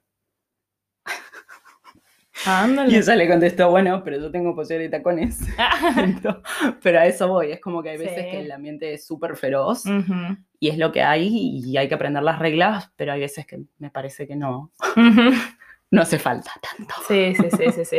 Y 2.45 2.49
Ándale. 2.49 2.97
ella 2.97 3.15
le 3.15 3.27
contestó, 3.27 3.69
bueno, 3.69 4.01
pero 4.03 4.17
yo 4.17 4.31
tengo 4.31 4.55
pollera 4.55 4.83
y 4.83 4.89
tacones. 4.89 5.39
Pero 6.81 6.99
a 6.99 7.05
eso 7.05 7.27
voy, 7.27 7.51
es 7.51 7.59
como 7.59 7.83
que 7.83 7.89
hay 7.89 7.97
veces 7.97 8.23
Sí. 8.23 8.29
que 8.31 8.39
el 8.39 8.51
ambiente 8.51 8.93
es 8.93 9.05
súper 9.05 9.35
feroz 9.35 9.85
Ujú, 9.85 10.37
y 10.59 10.69
es 10.69 10.77
lo 10.77 10.91
que 10.91 11.01
hay 11.03 11.27
y 11.31 11.75
hay 11.77 11.87
que 11.89 11.95
aprender 11.95 12.23
las 12.23 12.39
reglas, 12.39 12.91
pero 12.95 13.11
hay 13.11 13.19
veces 13.19 13.45
que 13.45 13.59
me 13.77 13.89
parece 13.91 14.25
que 14.25 14.35
no, 14.37 14.71
ujú. 14.95 14.95
no 15.91 16.01
hace 16.01 16.17
falta 16.17 16.51
tanto. 16.61 16.93
Sí, 17.07 17.35
sí, 17.35 17.49
sí, 17.51 17.71
sí, 17.71 17.85
sí. 17.85 17.97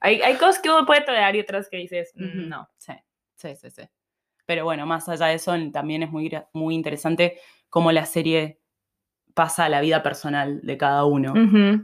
Hay, 0.00 0.20
hay 0.22 0.34
cosas 0.36 0.58
que 0.60 0.70
uno 0.70 0.86
puede 0.86 1.02
tolerar 1.02 1.36
y 1.36 1.40
otras 1.40 1.68
que 1.68 1.76
dices, 1.76 2.12
"Mm, 2.16 2.48
no. 2.48 2.68
Sí, 2.78 2.92
sí, 3.34 3.54
sí, 3.56 3.70
sí. 3.70 3.82
Pero 4.52 4.66
bueno, 4.66 4.84
más 4.84 5.08
allá 5.08 5.28
de 5.28 5.36
eso, 5.36 5.54
también 5.72 6.02
es 6.02 6.10
muy, 6.10 6.30
muy 6.52 6.74
interesante 6.74 7.38
cómo 7.70 7.90
la 7.90 8.04
serie 8.04 8.60
pasa 9.32 9.64
a 9.64 9.70
la 9.70 9.80
vida 9.80 10.02
personal 10.02 10.60
de 10.62 10.76
cada 10.76 11.06
uno. 11.06 11.32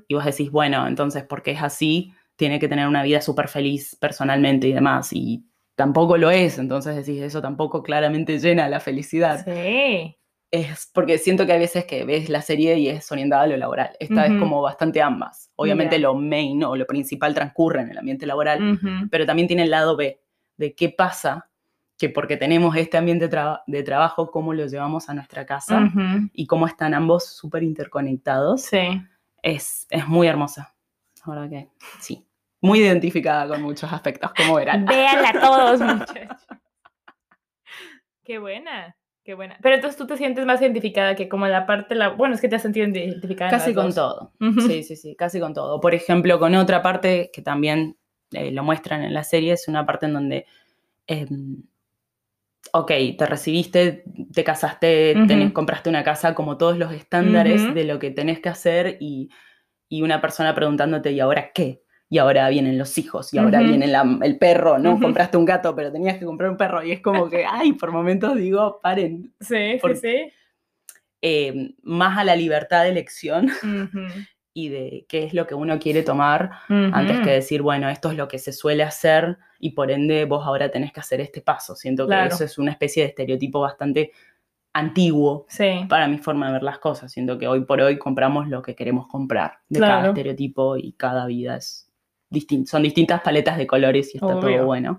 Y 0.06 0.12
vos 0.12 0.26
decís, 0.26 0.50
bueno, 0.50 0.86
entonces, 0.86 1.24
porque 1.24 1.52
es 1.52 1.62
así, 1.62 2.12
tiene 2.36 2.58
que 2.58 2.68
tener 2.68 2.86
una 2.86 3.02
vida 3.02 3.22
súper 3.22 3.48
feliz 3.48 3.96
personalmente 3.98 4.68
y 4.68 4.74
demás. 4.74 5.14
Y 5.14 5.46
tampoco 5.76 6.18
lo 6.18 6.30
es, 6.30 6.58
entonces 6.58 6.94
decís, 6.94 7.22
eso 7.22 7.40
tampoco 7.40 7.82
claramente 7.82 8.38
llena 8.38 8.68
la 8.68 8.80
felicidad. 8.80 9.46
Sí. 9.46 10.14
Es 10.50 10.90
porque 10.92 11.16
siento 11.16 11.46
que 11.46 11.52
hay 11.52 11.60
veces 11.60 11.86
que 11.86 12.04
ves 12.04 12.28
la 12.28 12.42
serie 12.42 12.78
y 12.78 12.88
es 12.88 13.10
orientada 13.10 13.44
a 13.44 13.46
lo 13.46 13.56
laboral. 13.56 13.92
Esta 13.98 14.26
es 14.26 14.38
como 14.38 14.60
bastante 14.60 15.00
ambas. 15.00 15.50
Obviamente 15.56 15.98
lo 15.98 16.14
main 16.14 16.62
o 16.64 16.76
lo 16.76 16.86
principal 16.86 17.32
transcurre 17.32 17.80
en 17.80 17.92
el 17.92 17.96
ambiente 17.96 18.26
laboral, 18.26 18.78
pero 19.10 19.24
también 19.24 19.48
tiene 19.48 19.62
el 19.62 19.70
lado 19.70 19.96
B, 19.96 20.20
de 20.58 20.74
qué 20.74 20.90
pasa 20.90 21.46
que 21.98 22.08
porque 22.08 22.36
tenemos 22.36 22.76
este 22.76 22.96
ambiente 22.96 23.28
tra- 23.28 23.62
de 23.66 23.82
trabajo, 23.82 24.30
cómo 24.30 24.54
lo 24.54 24.66
llevamos 24.66 25.08
a 25.08 25.14
nuestra 25.14 25.44
casa 25.44 25.90
y 26.32 26.46
cómo 26.46 26.66
están 26.66 26.94
ambos 26.94 27.26
súper 27.26 27.62
interconectados, 27.64 28.62
Sí. 28.62 29.02
es, 29.42 29.86
es 29.90 30.06
muy 30.06 30.26
hermosa. 30.28 30.74
La 31.26 31.34
verdad 31.34 31.50
que 31.50 31.68
sí. 32.00 32.24
Muy 32.60 32.80
identificada 32.80 33.46
con 33.48 33.62
muchos 33.62 33.92
aspectos, 33.92 34.32
como 34.36 34.54
verán. 34.56 34.84
Véanla 34.86 35.32
todos, 35.40 35.80
muchachos. 35.80 36.46
Qué 38.24 38.38
buena, 38.38 38.96
qué 39.24 39.34
buena. 39.34 39.56
Pero 39.62 39.76
entonces 39.76 39.96
tú 39.98 40.06
te 40.06 40.16
sientes 40.16 40.44
más 40.44 40.60
identificada 40.60 41.14
que 41.14 41.28
como 41.28 41.46
la 41.46 41.66
parte, 41.66 41.94
la... 41.94 42.10
bueno, 42.10 42.34
es 42.34 42.40
que 42.40 42.48
te 42.48 42.56
has 42.56 42.62
sentido 42.62 42.86
identificada. 42.86 43.50
en 43.50 43.58
Casi 43.58 43.74
con 43.74 43.86
dos. 43.86 43.94
todo. 43.94 44.32
Sí, 44.66 44.82
sí, 44.82 44.96
sí, 44.96 45.16
casi 45.16 45.40
con 45.40 45.54
todo. 45.54 45.80
Por 45.80 45.94
ejemplo, 45.94 46.38
con 46.38 46.54
otra 46.54 46.82
parte 46.82 47.30
que 47.32 47.42
también 47.42 47.96
eh, 48.32 48.50
lo 48.50 48.62
muestran 48.62 49.02
en 49.02 49.14
la 49.14 49.24
serie, 49.24 49.52
es 49.54 49.68
una 49.68 49.86
parte 49.86 50.06
en 50.06 50.12
donde, 50.12 50.46
em, 51.06 51.62
ok, 52.72 52.92
te 53.16 53.26
recibiste, 53.26 54.04
te 54.32 54.44
casaste, 54.44 55.16
tenés- 55.26 55.52
compraste 55.52 55.88
una 55.88 56.04
casa, 56.04 56.34
como 56.34 56.56
todos 56.58 56.76
los 56.78 56.92
estándares 56.92 57.62
de 57.74 57.84
lo 57.84 57.98
que 57.98 58.10
tenés 58.10 58.40
que 58.40 58.48
hacer 58.48 58.96
y, 59.00 59.30
y 59.88 60.02
una 60.02 60.20
persona 60.20 60.54
preguntándote, 60.54 61.12
¿y 61.12 61.20
ahora 61.20 61.50
qué? 61.52 61.82
Y 62.10 62.18
ahora 62.18 62.48
vienen 62.48 62.78
los 62.78 62.96
hijos, 62.98 63.32
y 63.34 63.38
ahora 63.38 63.60
Ujú. 63.60 63.68
viene 63.68 63.86
la- 63.86 64.18
el 64.22 64.38
perro, 64.38 64.78
¿no? 64.78 64.98
Compraste 65.00 65.36
un 65.36 65.44
gato, 65.44 65.74
pero 65.74 65.92
tenías 65.92 66.18
que 66.18 66.24
comprar 66.24 66.50
un 66.50 66.56
perro. 66.56 66.82
Y 66.82 66.92
es 66.92 67.00
como 67.00 67.28
que, 67.28 67.44
ay, 67.50 67.72
por 67.74 67.90
momentos 67.92 68.34
digo, 68.36 68.80
paren, 68.82 69.34
Sí, 69.40 69.78
Por- 69.80 69.96
sí, 69.96 70.00
sí. 70.02 70.32
eh, 71.22 71.74
más 71.82 72.18
a 72.18 72.24
la 72.24 72.36
libertad 72.36 72.84
de 72.84 72.90
elección. 72.90 73.50
Y 74.60 74.68
de 74.70 75.06
qué 75.08 75.22
es 75.24 75.34
lo 75.34 75.46
que 75.46 75.54
uno 75.54 75.78
quiere 75.78 76.02
tomar 76.02 76.50
antes 76.68 77.16
Ujú. 77.18 77.24
que 77.24 77.30
decir, 77.30 77.62
bueno, 77.62 77.88
esto 77.88 78.10
es 78.10 78.16
lo 78.16 78.26
que 78.26 78.38
se 78.38 78.52
suele 78.52 78.82
hacer 78.82 79.38
y 79.60 79.70
por 79.70 79.90
ende 79.92 80.24
vos 80.24 80.44
ahora 80.44 80.68
tenés 80.70 80.92
que 80.92 80.98
hacer 81.00 81.20
este 81.20 81.40
paso. 81.40 81.76
Siento 81.76 82.04
que 82.06 82.14
Claro. 82.14 82.34
eso 82.34 82.44
es 82.44 82.58
una 82.58 82.72
especie 82.72 83.04
de 83.04 83.10
estereotipo 83.10 83.60
bastante 83.60 84.10
antiguo 84.72 85.46
Sí. 85.48 85.84
para 85.88 86.08
mi 86.08 86.18
forma 86.18 86.46
de 86.48 86.54
ver 86.54 86.62
las 86.62 86.78
cosas. 86.78 87.12
Siento 87.12 87.38
que 87.38 87.46
hoy 87.46 87.64
por 87.64 87.80
hoy 87.80 87.98
compramos 87.98 88.48
lo 88.48 88.60
que 88.62 88.74
queremos 88.74 89.06
comprar 89.06 89.58
de 89.68 89.80
cada 89.80 89.92
Claro. 89.98 90.08
estereotipo 90.10 90.76
y 90.76 90.92
cada 90.92 91.26
vida 91.26 91.56
es 91.56 91.88
distinta. 92.30 92.70
Son 92.70 92.82
distintas 92.82 93.20
paletas 93.20 93.58
de 93.58 93.66
colores 93.66 94.12
y 94.14 94.18
está 94.18 94.26
Obvio. 94.36 94.56
todo 94.56 94.66
bueno. 94.66 94.98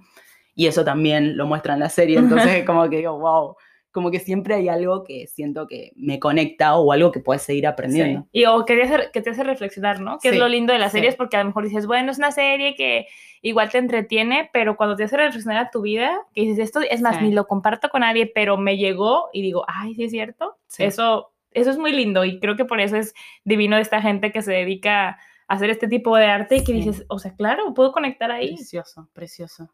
Y 0.55 0.67
eso 0.67 0.83
también 0.85 1.37
lo 1.37 1.47
muestra 1.47 1.73
en 1.73 1.79
la 1.81 1.89
serie, 1.89 2.17
entonces 2.17 2.63
como 2.65 2.89
que 2.89 2.97
digo, 2.97 3.17
wow, 3.19 3.55
como 3.91 4.11
que 4.11 4.19
siempre 4.19 4.53
hay 4.53 4.69
algo 4.69 5.03
que 5.03 5.25
siento 5.27 5.67
que 5.67 5.91
me 5.95 6.19
conecta 6.19 6.75
o 6.75 6.91
algo 6.91 7.11
que 7.11 7.19
puedes 7.19 7.41
seguir 7.41 7.65
aprendiendo. 7.65 8.21
Sí. 8.21 8.39
Y 8.41 8.45
o 8.45 8.63
que 8.65 8.75
te, 8.75 8.83
hace, 8.83 9.11
que 9.11 9.21
te 9.21 9.31
hace 9.31 9.43
reflexionar, 9.43 9.99
¿no? 9.99 10.19
Que 10.19 10.29
Sí, 10.29 10.35
es 10.35 10.39
lo 10.39 10.47
lindo 10.47 10.73
de 10.73 10.79
las 10.79 10.91
sí. 10.91 10.97
series 10.97 11.15
porque 11.15 11.37
a 11.37 11.39
lo 11.39 11.47
mejor 11.47 11.63
dices, 11.63 11.87
bueno, 11.87 12.11
es 12.11 12.17
una 12.19 12.31
serie 12.31 12.75
que 12.75 13.07
igual 13.41 13.69
te 13.69 13.79
entretiene, 13.79 14.49
pero 14.53 14.77
cuando 14.77 14.95
te 14.95 15.05
hace 15.05 15.17
reflexionar 15.17 15.65
a 15.65 15.71
tu 15.71 15.81
vida, 15.81 16.19
que 16.33 16.41
dices, 16.41 16.59
esto 16.59 16.81
es 16.81 17.01
más, 17.01 17.21
ni 17.21 17.31
lo 17.31 17.47
comparto 17.47 17.89
con 17.89 18.01
nadie, 18.01 18.27
pero 18.27 18.57
me 18.57 18.77
llegó 18.77 19.29
y 19.33 19.41
digo, 19.41 19.63
ay, 19.67 19.95
sí 19.95 20.03
es 20.03 20.11
cierto. 20.11 20.57
Eso, 20.77 21.33
eso 21.51 21.71
es 21.71 21.77
muy 21.77 21.91
lindo 21.91 22.25
y 22.25 22.39
creo 22.39 22.55
que 22.55 22.65
por 22.65 22.79
eso 22.79 22.95
es 22.95 23.13
divino 23.43 23.77
de 23.77 23.81
esta 23.81 24.01
gente 24.01 24.31
que 24.31 24.41
se 24.41 24.51
dedica 24.51 25.17
hacer 25.47 25.71
este 25.71 25.87
tipo 25.87 26.15
de 26.15 26.27
arte 26.27 26.57
y 26.57 26.63
que 26.63 26.73
dices, 26.73 27.05
o 27.09 27.17
sea, 27.17 27.33
claro, 27.33 27.73
puedo 27.73 27.91
conectar 27.91 28.29
ahí. 28.29 28.53
Precioso, 28.55 29.09
precioso. 29.13 29.73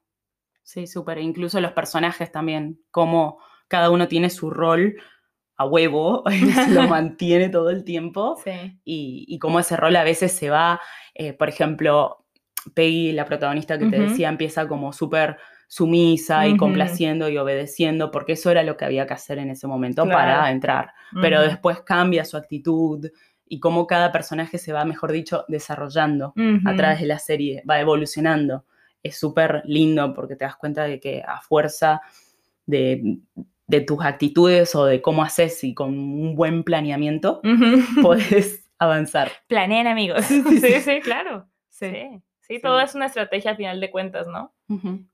Sí, 0.63 0.87
súper. 0.87 1.17
Incluso 1.19 1.59
los 1.59 1.73
personajes 1.73 2.31
también, 2.31 2.79
cómo 2.91 3.39
cada 3.67 3.89
uno 3.89 4.07
tiene 4.07 4.29
su 4.29 4.49
rol 4.49 4.95
a 5.57 5.65
huevo, 5.65 6.23
lo 6.69 6.83
mantiene 6.87 7.49
todo 7.49 7.69
el 7.69 7.83
tiempo. 7.83 8.37
Sí. 8.43 8.79
Y, 8.83 9.25
y 9.27 9.39
cómo 9.39 9.59
ese 9.59 9.77
rol 9.77 9.95
a 9.95 10.03
veces 10.03 10.31
se 10.31 10.49
va, 10.49 10.79
eh, 11.13 11.33
por 11.33 11.49
ejemplo, 11.49 12.25
Peggy, 12.73 13.11
la 13.11 13.25
protagonista 13.25 13.77
que 13.77 13.85
te 13.85 13.99
decía, 13.99 14.29
empieza 14.29 14.67
como 14.67 14.91
súper 14.91 15.37
sumisa 15.67 16.47
y 16.47 16.57
complaciendo 16.57 17.29
y 17.29 17.37
obedeciendo, 17.37 18.11
porque 18.11 18.33
eso 18.33 18.51
era 18.51 18.63
lo 18.63 18.77
que 18.77 18.85
había 18.85 19.05
que 19.07 19.13
hacer 19.13 19.37
en 19.37 19.49
ese 19.49 19.67
momento 19.67 20.05
para 20.05 20.49
entrar. 20.51 20.91
Pero 21.21 21.41
después 21.41 21.81
cambia 21.81 22.25
su 22.25 22.37
actitud 22.37 23.07
y 23.47 23.59
cómo 23.59 23.85
cada 23.85 24.11
personaje 24.11 24.57
se 24.57 24.73
va, 24.73 24.85
mejor 24.85 25.11
dicho, 25.11 25.45
desarrollando 25.47 26.33
a 26.65 26.75
través 26.75 27.01
de 27.01 27.07
la 27.07 27.19
serie, 27.19 27.63
va 27.69 27.79
evolucionando. 27.79 28.65
Es 29.03 29.19
súper 29.19 29.61
lindo 29.65 30.13
porque 30.13 30.35
te 30.35 30.45
das 30.45 30.55
cuenta 30.55 30.83
de 30.85 30.99
que 30.99 31.23
a 31.25 31.39
fuerza 31.41 32.01
de, 32.65 33.19
de 33.67 33.81
tus 33.81 34.03
actitudes 34.03 34.75
o 34.75 34.85
de 34.85 35.01
cómo 35.01 35.23
haces 35.23 35.63
y 35.63 35.73
con 35.73 35.97
un 35.97 36.35
buen 36.35 36.63
planeamiento 36.63 37.41
Ujú. 37.43 38.01
puedes 38.01 38.69
avanzar. 38.77 39.31
Planeen, 39.47 39.87
amigos. 39.87 40.25
Sí, 40.25 40.41
Sí, 40.41 41.01
claro. 41.01 41.47
Sí. 41.69 42.21
Sí. 42.47 42.61
Todo 42.61 42.79
es 42.79 42.93
una 42.93 43.07
estrategia 43.07 43.51
al 43.51 43.57
final 43.57 43.79
de 43.79 43.89
cuentas, 43.89 44.27
¿no? 44.27 44.53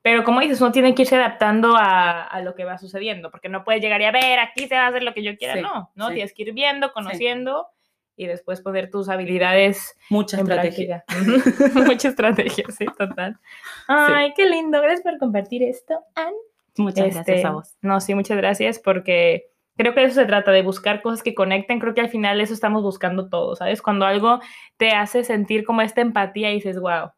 Pero 0.02 0.22
como 0.22 0.40
dices, 0.40 0.60
uno 0.60 0.70
tiene 0.70 0.94
que 0.94 1.02
irse 1.02 1.16
adaptando 1.16 1.76
a, 1.76 2.24
a 2.24 2.40
lo 2.42 2.54
que 2.54 2.64
va 2.64 2.76
sucediendo, 2.76 3.30
porque 3.30 3.48
no 3.48 3.64
puedes 3.64 3.80
llegar 3.80 4.02
y 4.02 4.04
a 4.04 4.10
ver, 4.10 4.38
aquí 4.38 4.68
se 4.68 4.74
va 4.74 4.82
a 4.84 4.88
hacer 4.88 5.02
lo 5.02 5.14
que 5.14 5.22
yo 5.22 5.34
quiera, 5.38 5.56
no, 5.56 5.90
¿no? 5.94 6.10
Tienes 6.10 6.34
que 6.34 6.42
ir 6.42 6.52
viendo, 6.52 6.92
conociendo 6.92 7.68
y 8.16 8.26
después 8.26 8.60
poner 8.60 8.90
tus 8.90 9.08
habilidades 9.08 9.96
Mucha 10.10 10.38
en 10.38 10.42
estrategia. 10.42 11.04
Mucha 11.74 12.08
estrategia, 12.08 12.64
sí, 12.76 12.84
total. 12.98 13.38
Ay, 13.88 14.34
qué 14.36 14.46
lindo, 14.46 14.80
gracias 14.82 15.02
por 15.02 15.18
compartir 15.18 15.62
esto, 15.62 16.04
Ann. 16.14 16.34
Muchas 16.76 17.10
gracias 17.14 17.28
Este, 17.28 17.46
a 17.46 17.50
vos. 17.52 17.76
No, 17.82 18.00
sí, 18.00 18.14
muchas 18.14 18.36
gracias 18.36 18.78
porque 18.78 19.46
creo 19.76 19.94
que 19.94 20.00
de 20.00 20.06
eso 20.06 20.20
se 20.20 20.26
trata, 20.26 20.52
de 20.52 20.62
buscar 20.62 21.02
cosas 21.02 21.22
que 21.22 21.34
conecten. 21.34 21.80
Creo 21.80 21.94
que 21.94 22.00
al 22.00 22.08
final 22.08 22.40
eso 22.40 22.54
estamos 22.54 22.82
buscando 22.82 23.28
todos, 23.28 23.58
¿sabes? 23.58 23.82
Cuando 23.82 24.06
algo 24.06 24.40
te 24.76 24.90
hace 24.92 25.24
sentir 25.24 25.64
como 25.64 25.82
esta 25.82 26.00
empatía 26.00 26.50
y 26.50 26.54
dices, 26.56 26.78
wow, 26.80 27.10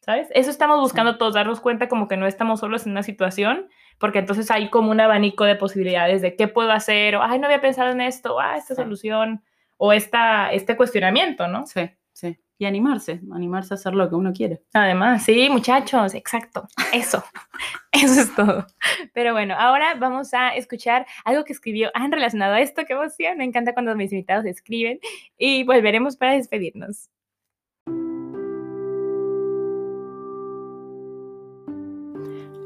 ¿sabes? 0.00 0.28
Eso 0.32 0.50
estamos 0.50 0.80
buscando 0.80 1.18
todos, 1.18 1.34
darnos 1.34 1.60
cuenta 1.60 1.88
como 1.88 2.08
que 2.08 2.16
no 2.16 2.26
estamos 2.26 2.60
solos 2.60 2.86
en 2.86 2.92
una 2.92 3.02
situación, 3.02 3.68
porque 3.98 4.20
entonces 4.20 4.50
hay 4.50 4.70
como 4.70 4.90
un 4.90 5.00
abanico 5.00 5.44
de 5.44 5.56
posibilidades 5.56 6.22
de 6.22 6.36
qué 6.36 6.48
puedo 6.48 6.70
hacer, 6.72 7.16
o, 7.16 7.22
ay, 7.22 7.38
no 7.38 7.46
había 7.46 7.60
pensado 7.60 7.90
en 7.90 8.00
esto, 8.00 8.38
ah, 8.40 8.56
esta 8.56 8.74
Sí. 8.74 8.82
solución, 8.82 9.42
o 9.78 9.92
esta, 9.92 10.52
este 10.52 10.76
cuestionamiento, 10.76 11.48
¿no? 11.48 11.66
Sí, 11.66 11.90
sí. 12.12 12.38
Y 12.58 12.64
animarse, 12.64 13.20
animarse 13.32 13.74
a 13.74 13.76
hacer 13.76 13.94
lo 13.94 14.08
que 14.08 14.14
uno 14.14 14.32
quiere. 14.32 14.62
Además, 14.72 15.24
sí, 15.24 15.48
muchachos, 15.50 16.14
exacto. 16.14 16.66
Eso, 16.92 17.22
eso 17.92 18.20
es 18.20 18.34
todo. 18.34 18.66
Pero 19.12 19.32
bueno, 19.32 19.54
ahora 19.58 19.94
vamos 19.94 20.32
a 20.32 20.54
escuchar 20.56 21.06
algo 21.24 21.44
que 21.44 21.52
escribió 21.52 21.90
Anne 21.92 22.16
relacionado 22.16 22.54
a 22.54 22.60
esto. 22.60 22.84
Qué 22.86 22.94
emoción, 22.94 23.36
me 23.36 23.44
encanta 23.44 23.74
cuando 23.74 23.94
mis 23.94 24.12
invitados 24.12 24.46
escriben 24.46 24.98
y 25.36 25.64
volveremos 25.64 26.16
para 26.16 26.32
despedirnos. 26.32 27.10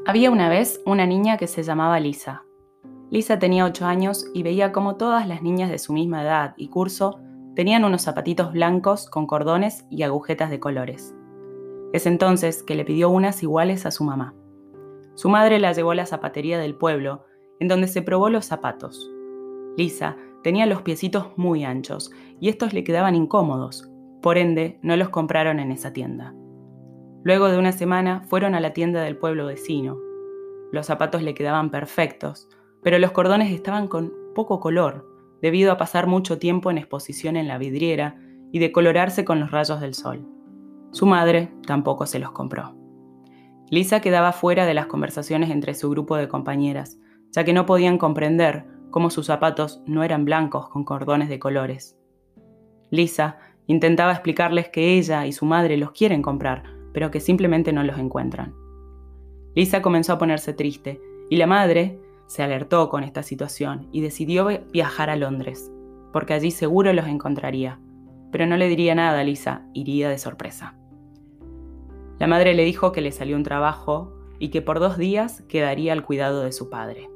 Había 0.07 0.31
una 0.31 0.49
vez 0.49 0.81
una 0.85 1.05
niña 1.05 1.37
que 1.37 1.47
se 1.47 1.63
llamaba 1.63 1.99
Lisa. 1.99 2.43
Lisa 3.11 3.39
tenía 3.39 3.65
8 3.65 3.85
años 3.85 4.25
y 4.33 4.41
veía 4.41 4.71
como 4.71 4.95
todas 4.95 5.27
las 5.27 5.41
niñas 5.43 5.69
de 5.69 5.77
su 5.77 5.93
misma 5.93 6.23
edad 6.23 6.53
y 6.57 6.69
curso 6.69 7.19
tenían 7.61 7.85
unos 7.85 8.01
zapatitos 8.01 8.53
blancos 8.53 9.07
con 9.07 9.27
cordones 9.27 9.85
y 9.91 10.01
agujetas 10.01 10.49
de 10.49 10.59
colores. 10.59 11.13
Es 11.93 12.07
entonces 12.07 12.63
que 12.63 12.73
le 12.73 12.85
pidió 12.85 13.11
unas 13.11 13.43
iguales 13.43 13.85
a 13.85 13.91
su 13.91 14.03
mamá. 14.03 14.33
Su 15.13 15.29
madre 15.29 15.59
la 15.59 15.71
llevó 15.71 15.91
a 15.91 15.95
la 15.95 16.07
zapatería 16.07 16.57
del 16.57 16.73
pueblo, 16.73 17.23
en 17.59 17.67
donde 17.67 17.87
se 17.87 18.01
probó 18.01 18.31
los 18.31 18.45
zapatos. 18.45 19.11
Lisa 19.77 20.17
tenía 20.41 20.65
los 20.65 20.81
piecitos 20.81 21.27
muy 21.37 21.63
anchos 21.63 22.09
y 22.39 22.49
estos 22.49 22.73
le 22.73 22.83
quedaban 22.83 23.13
incómodos, 23.13 23.87
por 24.23 24.39
ende 24.39 24.79
no 24.81 24.95
los 24.95 25.09
compraron 25.09 25.59
en 25.59 25.71
esa 25.71 25.93
tienda. 25.93 26.33
Luego 27.23 27.47
de 27.49 27.59
una 27.59 27.73
semana 27.73 28.23
fueron 28.27 28.55
a 28.55 28.59
la 28.59 28.73
tienda 28.73 29.03
del 29.03 29.17
pueblo 29.17 29.45
vecino. 29.45 29.99
Los 30.71 30.87
zapatos 30.87 31.21
le 31.21 31.35
quedaban 31.35 31.69
perfectos, 31.69 32.49
pero 32.81 32.97
los 32.97 33.11
cordones 33.11 33.53
estaban 33.53 33.87
con 33.87 34.11
poco 34.33 34.59
color, 34.59 35.10
debido 35.41 35.71
a 35.71 35.77
pasar 35.77 36.07
mucho 36.07 36.37
tiempo 36.37 36.71
en 36.71 36.77
exposición 36.77 37.35
en 37.35 37.47
la 37.47 37.57
vidriera 37.57 38.15
y 38.51 38.59
decolorarse 38.59 39.25
con 39.25 39.39
los 39.39 39.51
rayos 39.51 39.81
del 39.81 39.93
sol. 39.93 40.27
Su 40.91 41.05
madre 41.05 41.51
tampoco 41.65 42.05
se 42.05 42.19
los 42.19 42.31
compró. 42.31 42.75
Lisa 43.69 44.01
quedaba 44.01 44.33
fuera 44.33 44.65
de 44.65 44.73
las 44.73 44.87
conversaciones 44.87 45.49
entre 45.49 45.73
su 45.73 45.89
grupo 45.89 46.17
de 46.17 46.27
compañeras, 46.27 46.99
ya 47.31 47.45
que 47.45 47.53
no 47.53 47.65
podían 47.65 47.97
comprender 47.97 48.65
cómo 48.89 49.09
sus 49.09 49.27
zapatos 49.27 49.81
no 49.85 50.03
eran 50.03 50.25
blancos 50.25 50.67
con 50.69 50.83
cordones 50.83 51.29
de 51.29 51.39
colores. 51.39 51.97
Lisa 52.89 53.37
intentaba 53.67 54.11
explicarles 54.11 54.67
que 54.67 54.97
ella 54.97 55.25
y 55.25 55.31
su 55.31 55.45
madre 55.45 55.77
los 55.77 55.91
quieren 55.91 56.21
comprar, 56.21 56.63
pero 56.93 57.09
que 57.09 57.21
simplemente 57.21 57.71
no 57.71 57.83
los 57.83 57.97
encuentran. 57.97 58.53
Lisa 59.55 59.81
comenzó 59.81 60.13
a 60.13 60.17
ponerse 60.17 60.51
triste 60.51 60.99
y 61.29 61.37
la 61.37 61.47
madre 61.47 62.00
se 62.31 62.43
alertó 62.43 62.87
con 62.87 63.03
esta 63.03 63.23
situación 63.23 63.89
y 63.91 63.99
decidió 63.99 64.47
viajar 64.71 65.09
a 65.09 65.17
Londres, 65.17 65.69
porque 66.13 66.33
allí 66.33 66.49
seguro 66.49 66.93
los 66.93 67.07
encontraría, 67.07 67.77
pero 68.31 68.45
no 68.45 68.55
le 68.55 68.69
diría 68.69 68.95
nada 68.95 69.19
a 69.19 69.23
Lisa, 69.25 69.65
iría 69.73 70.07
de 70.07 70.17
sorpresa. 70.17 70.77
La 72.19 72.27
madre 72.27 72.53
le 72.53 72.63
dijo 72.63 72.93
que 72.93 73.01
le 73.01 73.11
salió 73.11 73.35
un 73.35 73.43
trabajo 73.43 74.13
y 74.39 74.47
que 74.47 74.61
por 74.61 74.79
dos 74.79 74.97
días 74.97 75.41
quedaría 75.49 75.91
al 75.91 76.05
cuidado 76.05 76.41
de 76.41 76.53
su 76.53 76.69
padre. 76.69 77.09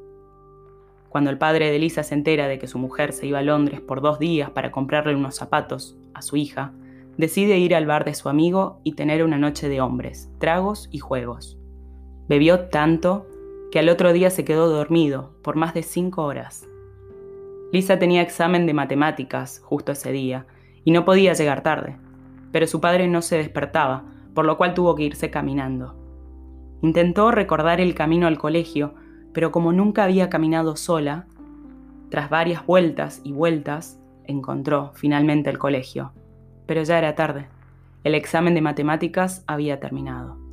Cuando 1.07 1.29
el 1.29 1.37
padre 1.37 1.71
de 1.71 1.79
Lisa 1.79 2.03
se 2.03 2.13
entera 2.13 2.49
de 2.49 2.59
que 2.59 2.67
su 2.67 2.77
mujer 2.77 3.13
se 3.13 3.25
iba 3.25 3.39
a 3.39 3.41
Londres 3.41 3.79
por 3.79 4.01
dos 4.01 4.19
días 4.19 4.49
para 4.49 4.73
comprarle 4.73 5.15
unos 5.15 5.35
zapatos 5.35 5.95
a 6.13 6.21
su 6.21 6.35
hija, 6.35 6.73
decide 7.15 7.57
ir 7.57 7.73
al 7.73 7.85
bar 7.85 8.03
de 8.03 8.15
su 8.15 8.27
amigo 8.27 8.81
y 8.83 8.95
tener 8.95 9.23
una 9.23 9.37
noche 9.37 9.69
de 9.69 9.79
hombres, 9.79 10.29
tragos 10.39 10.89
y 10.91 10.99
juegos. 10.99 11.57
Bebió 12.27 12.67
tanto 12.67 13.27
que 13.75 13.79
al 13.79 13.89
otro 13.89 14.13
día 14.13 14.29
se 14.29 14.45
quedó 14.45 14.69
dormido 14.69 15.33
por 15.41 15.57
más 15.57 15.73
de 15.73 15.83
cinco 15.83 16.23
horas. 16.23 16.65
Lisa 17.73 17.99
tenía 17.99 18.21
examen 18.21 18.65
de 18.65 18.73
matemáticas 18.73 19.59
justo 19.65 19.91
ese 19.91 20.13
día 20.13 20.45
y 20.85 20.91
no 20.91 21.03
podía 21.03 21.33
llegar 21.33 21.61
tarde, 21.61 21.97
pero 22.53 22.67
su 22.67 22.79
padre 22.79 23.09
no 23.09 23.21
se 23.21 23.35
despertaba, 23.35 24.05
por 24.33 24.45
lo 24.45 24.55
cual 24.55 24.75
tuvo 24.75 24.95
que 24.95 25.03
irse 25.03 25.29
caminando. 25.29 25.93
Intentó 26.83 27.31
recordar 27.31 27.81
el 27.81 27.95
camino 27.95 28.27
al 28.27 28.37
colegio, 28.37 28.93
pero 29.33 29.51
como 29.51 29.73
nunca 29.73 30.05
había 30.05 30.29
caminado 30.29 30.77
sola, 30.77 31.27
tras 32.09 32.29
varias 32.29 32.65
vueltas 32.65 33.19
y 33.25 33.33
vueltas, 33.33 33.99
encontró 34.23 34.93
finalmente 34.95 35.49
el 35.49 35.57
colegio. 35.57 36.13
Pero 36.65 36.81
ya 36.83 36.97
era 36.97 37.15
tarde. 37.15 37.49
El 38.05 38.15
examen 38.15 38.53
de 38.53 38.61
matemáticas 38.61 39.43
había 39.47 39.81
terminado. 39.81 40.44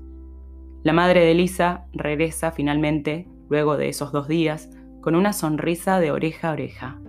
La 0.82 0.92
madre 0.92 1.24
de 1.24 1.34
Lisa 1.34 1.86
regresa 1.92 2.50
finalmente, 2.50 3.28
luego 3.48 3.76
de 3.76 3.88
esos 3.88 4.10
dos 4.10 4.26
días, 4.26 4.68
con 5.00 5.14
una 5.14 5.32
sonrisa 5.32 6.00
de 6.00 6.10
oreja 6.10 6.48
a 6.48 6.52
oreja. 6.52 7.00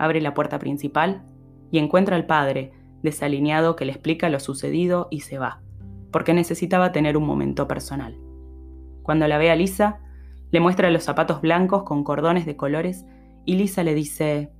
Abre 0.00 0.20
la 0.20 0.34
puerta 0.34 0.58
principal 0.58 1.22
y 1.70 1.78
encuentra 1.78 2.16
al 2.16 2.26
padre, 2.26 2.72
desalineado, 3.02 3.76
que 3.76 3.84
le 3.84 3.92
explica 3.92 4.28
lo 4.30 4.40
sucedido 4.40 5.06
y 5.12 5.20
se 5.20 5.38
va, 5.38 5.60
porque 6.10 6.34
necesitaba 6.34 6.90
tener 6.90 7.16
un 7.16 7.24
momento 7.24 7.68
personal. 7.68 8.18
Cuando 9.04 9.28
la 9.28 9.38
ve 9.38 9.50
a 9.52 9.56
Lisa, 9.56 10.00
le 10.50 10.58
muestra 10.58 10.90
los 10.90 11.04
zapatos 11.04 11.40
blancos 11.40 11.84
con 11.84 12.02
cordones 12.02 12.46
de 12.46 12.56
colores 12.56 13.04
y 13.44 13.54
Lisa 13.54 13.84
le 13.84 13.94
dice, 13.94 14.50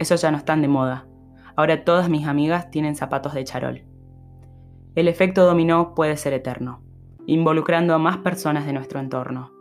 esos 0.00 0.20
ya 0.20 0.32
no 0.32 0.36
están 0.36 0.62
de 0.62 0.68
moda, 0.68 1.06
ahora 1.54 1.84
todas 1.84 2.08
mis 2.08 2.26
amigas 2.26 2.72
tienen 2.72 2.96
zapatos 2.96 3.34
de 3.34 3.44
charol. 3.44 3.84
El 4.96 5.06
efecto 5.06 5.44
dominó 5.44 5.94
puede 5.94 6.16
ser 6.16 6.32
eterno, 6.32 6.82
involucrando 7.32 7.94
a 7.94 7.98
más 7.98 8.18
personas 8.18 8.66
de 8.66 8.72
nuestro 8.72 8.98
entorno. 8.98 9.52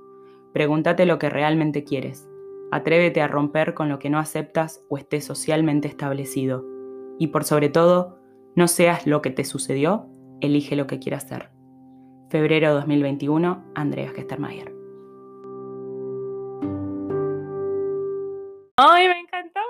Pregúntate 0.53 1.05
lo 1.05 1.19
que 1.19 1.29
realmente 1.29 1.83
quieres, 1.83 2.27
atrévete 2.71 3.21
a 3.21 3.27
romper 3.27 3.75
con 3.75 3.89
lo 3.89 3.99
que 3.99 4.09
no 4.09 4.17
aceptas 4.17 4.83
o 4.89 4.97
esté 4.97 5.21
socialmente 5.21 5.87
establecido, 5.87 6.65
y 7.19 7.27
por 7.27 7.43
sobre 7.43 7.69
todo, 7.69 8.17
no 8.55 8.67
seas 8.67 9.05
lo 9.05 9.21
que 9.21 9.29
te 9.29 9.43
sucedió, 9.43 10.07
elige 10.41 10.75
lo 10.75 10.87
que 10.87 10.97
quieras 10.97 11.27
ser. 11.27 11.51
Febrero 12.29 12.73
2021, 12.73 13.63
Andreas 13.75 14.13
Gestermayer. 14.13 14.73
Ay, 18.77 19.07
me 19.09 19.19
encantó. 19.19 19.68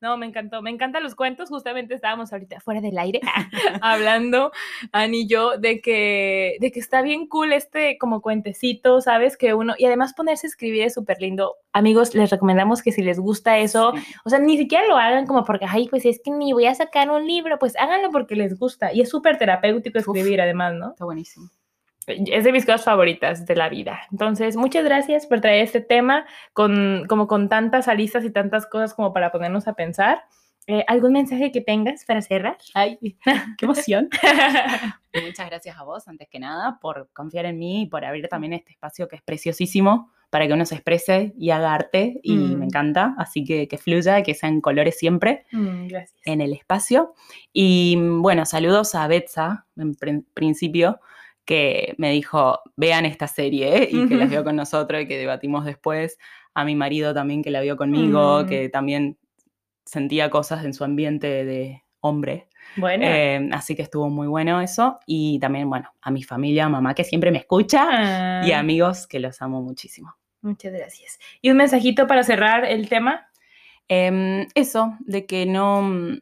No, 0.00 0.16
me 0.16 0.26
encantó, 0.26 0.62
me 0.62 0.70
encantan 0.70 1.02
los 1.02 1.14
cuentos. 1.14 1.48
Justamente 1.48 1.94
estábamos 1.94 2.32
ahorita 2.32 2.60
fuera 2.60 2.80
del 2.80 2.98
aire 2.98 3.20
hablando, 3.82 4.52
Ani 4.92 5.22
y 5.22 5.26
yo, 5.26 5.58
de 5.58 5.80
que, 5.80 6.56
de 6.60 6.70
que 6.70 6.80
está 6.80 7.02
bien 7.02 7.26
cool 7.26 7.52
este 7.52 7.98
como 7.98 8.20
cuentecito, 8.20 9.00
¿sabes? 9.00 9.36
Que 9.36 9.54
uno, 9.54 9.74
y 9.78 9.86
además 9.86 10.14
ponerse 10.14 10.46
a 10.46 10.50
escribir 10.50 10.84
es 10.84 10.94
súper 10.94 11.20
lindo. 11.20 11.56
Amigos, 11.72 12.14
les 12.14 12.30
recomendamos 12.30 12.82
que 12.82 12.92
si 12.92 13.02
les 13.02 13.18
gusta 13.18 13.58
eso, 13.58 13.92
o 14.24 14.30
sea, 14.30 14.38
ni 14.38 14.56
siquiera 14.56 14.86
lo 14.86 14.96
hagan 14.96 15.26
como 15.26 15.44
porque, 15.44 15.66
ay, 15.68 15.88
pues 15.88 16.04
es 16.06 16.20
que 16.22 16.30
ni 16.30 16.52
voy 16.52 16.66
a 16.66 16.74
sacar 16.74 17.10
un 17.10 17.26
libro, 17.26 17.58
pues 17.58 17.76
háganlo 17.76 18.10
porque 18.10 18.36
les 18.36 18.58
gusta. 18.58 18.92
Y 18.92 19.00
es 19.00 19.08
súper 19.08 19.38
terapéutico 19.38 19.98
escribir, 19.98 20.40
además, 20.40 20.74
¿no? 20.74 20.90
Está 20.90 21.04
buenísimo 21.04 21.50
es 22.08 22.44
de 22.44 22.52
mis 22.52 22.64
cosas 22.64 22.84
favoritas 22.84 23.46
de 23.46 23.56
la 23.56 23.68
vida. 23.68 24.00
Entonces, 24.10 24.56
muchas 24.56 24.84
gracias 24.84 25.26
por 25.26 25.40
traer 25.40 25.62
este 25.62 25.80
tema 25.80 26.26
con, 26.52 27.04
como 27.08 27.26
con 27.26 27.48
tantas 27.48 27.88
aristas 27.88 28.24
y 28.24 28.30
tantas 28.30 28.66
cosas 28.66 28.94
como 28.94 29.12
para 29.12 29.30
ponernos 29.30 29.68
a 29.68 29.74
pensar. 29.74 30.22
Eh, 30.66 30.84
¿Algún 30.86 31.12
mensaje 31.12 31.50
que 31.50 31.62
tengas 31.62 32.04
para 32.04 32.20
cerrar? 32.20 32.58
Ay, 32.74 32.98
qué 33.58 33.64
emoción. 33.64 34.10
Muchas 35.26 35.48
gracias 35.48 35.76
a 35.78 35.82
vos, 35.84 36.06
antes 36.08 36.28
que 36.28 36.38
nada, 36.38 36.78
por 36.80 37.08
confiar 37.12 37.46
en 37.46 37.58
mí 37.58 37.82
y 37.82 37.86
por 37.86 38.04
abrir 38.04 38.28
también 38.28 38.52
este 38.52 38.72
espacio 38.72 39.08
que 39.08 39.16
es 39.16 39.22
preciosísimo 39.22 40.12
para 40.30 40.46
que 40.46 40.52
uno 40.52 40.66
se 40.66 40.74
exprese 40.74 41.32
y 41.38 41.50
haga 41.50 41.72
arte 41.72 42.20
y 42.22 42.36
me 42.36 42.56
mm. 42.56 42.62
encanta, 42.64 43.14
así 43.16 43.44
que 43.44 43.66
que 43.66 43.78
fluya, 43.78 44.22
que 44.22 44.34
sean 44.34 44.60
colores 44.60 44.98
siempre 44.98 45.46
mm, 45.52 45.88
en 46.26 46.40
el 46.40 46.52
espacio. 46.52 47.14
Y 47.52 47.96
bueno, 47.98 48.44
saludos 48.44 48.94
a 48.94 49.08
Betsa, 49.08 49.66
en 49.76 49.94
principio, 50.34 51.00
que 51.48 51.94
me 51.96 52.12
dijo, 52.12 52.60
vean 52.76 53.06
esta 53.06 53.26
serie 53.26 53.84
¿eh? 53.84 53.88
y 53.90 54.06
que 54.06 54.16
la 54.16 54.26
vio 54.26 54.44
con 54.44 54.54
nosotros 54.54 55.00
y 55.00 55.08
que 55.08 55.16
debatimos 55.16 55.64
después. 55.64 56.18
A 56.52 56.62
mi 56.66 56.74
marido 56.74 57.14
también 57.14 57.42
que 57.42 57.50
la 57.50 57.62
vio 57.62 57.78
conmigo, 57.78 58.42
mm. 58.42 58.46
que 58.46 58.68
también 58.68 59.16
sentía 59.86 60.28
cosas 60.28 60.66
en 60.66 60.74
su 60.74 60.84
ambiente 60.84 61.46
de 61.46 61.84
hombre. 62.00 62.48
Bueno. 62.76 63.06
Eh, 63.06 63.48
así 63.52 63.74
que 63.74 63.80
estuvo 63.80 64.10
muy 64.10 64.26
bueno 64.26 64.60
eso. 64.60 64.98
Y 65.06 65.38
también, 65.38 65.70
bueno, 65.70 65.90
a 66.02 66.10
mi 66.10 66.22
familia, 66.22 66.68
mamá 66.68 66.92
que 66.92 67.02
siempre 67.02 67.30
me 67.30 67.38
escucha 67.38 68.44
y 68.44 68.52
ah. 68.52 68.58
amigos 68.58 69.06
que 69.06 69.18
los 69.18 69.40
amo 69.40 69.62
muchísimo. 69.62 70.18
Muchas 70.42 70.74
gracias. 70.74 71.18
¿Y 71.40 71.48
un 71.50 71.56
mensajito 71.56 72.06
para 72.06 72.24
cerrar 72.24 72.66
el 72.66 72.90
tema? 72.90 73.26
Em, 73.88 74.46
eso, 74.54 74.98
de 75.00 75.24
que 75.24 75.46
no... 75.46 76.20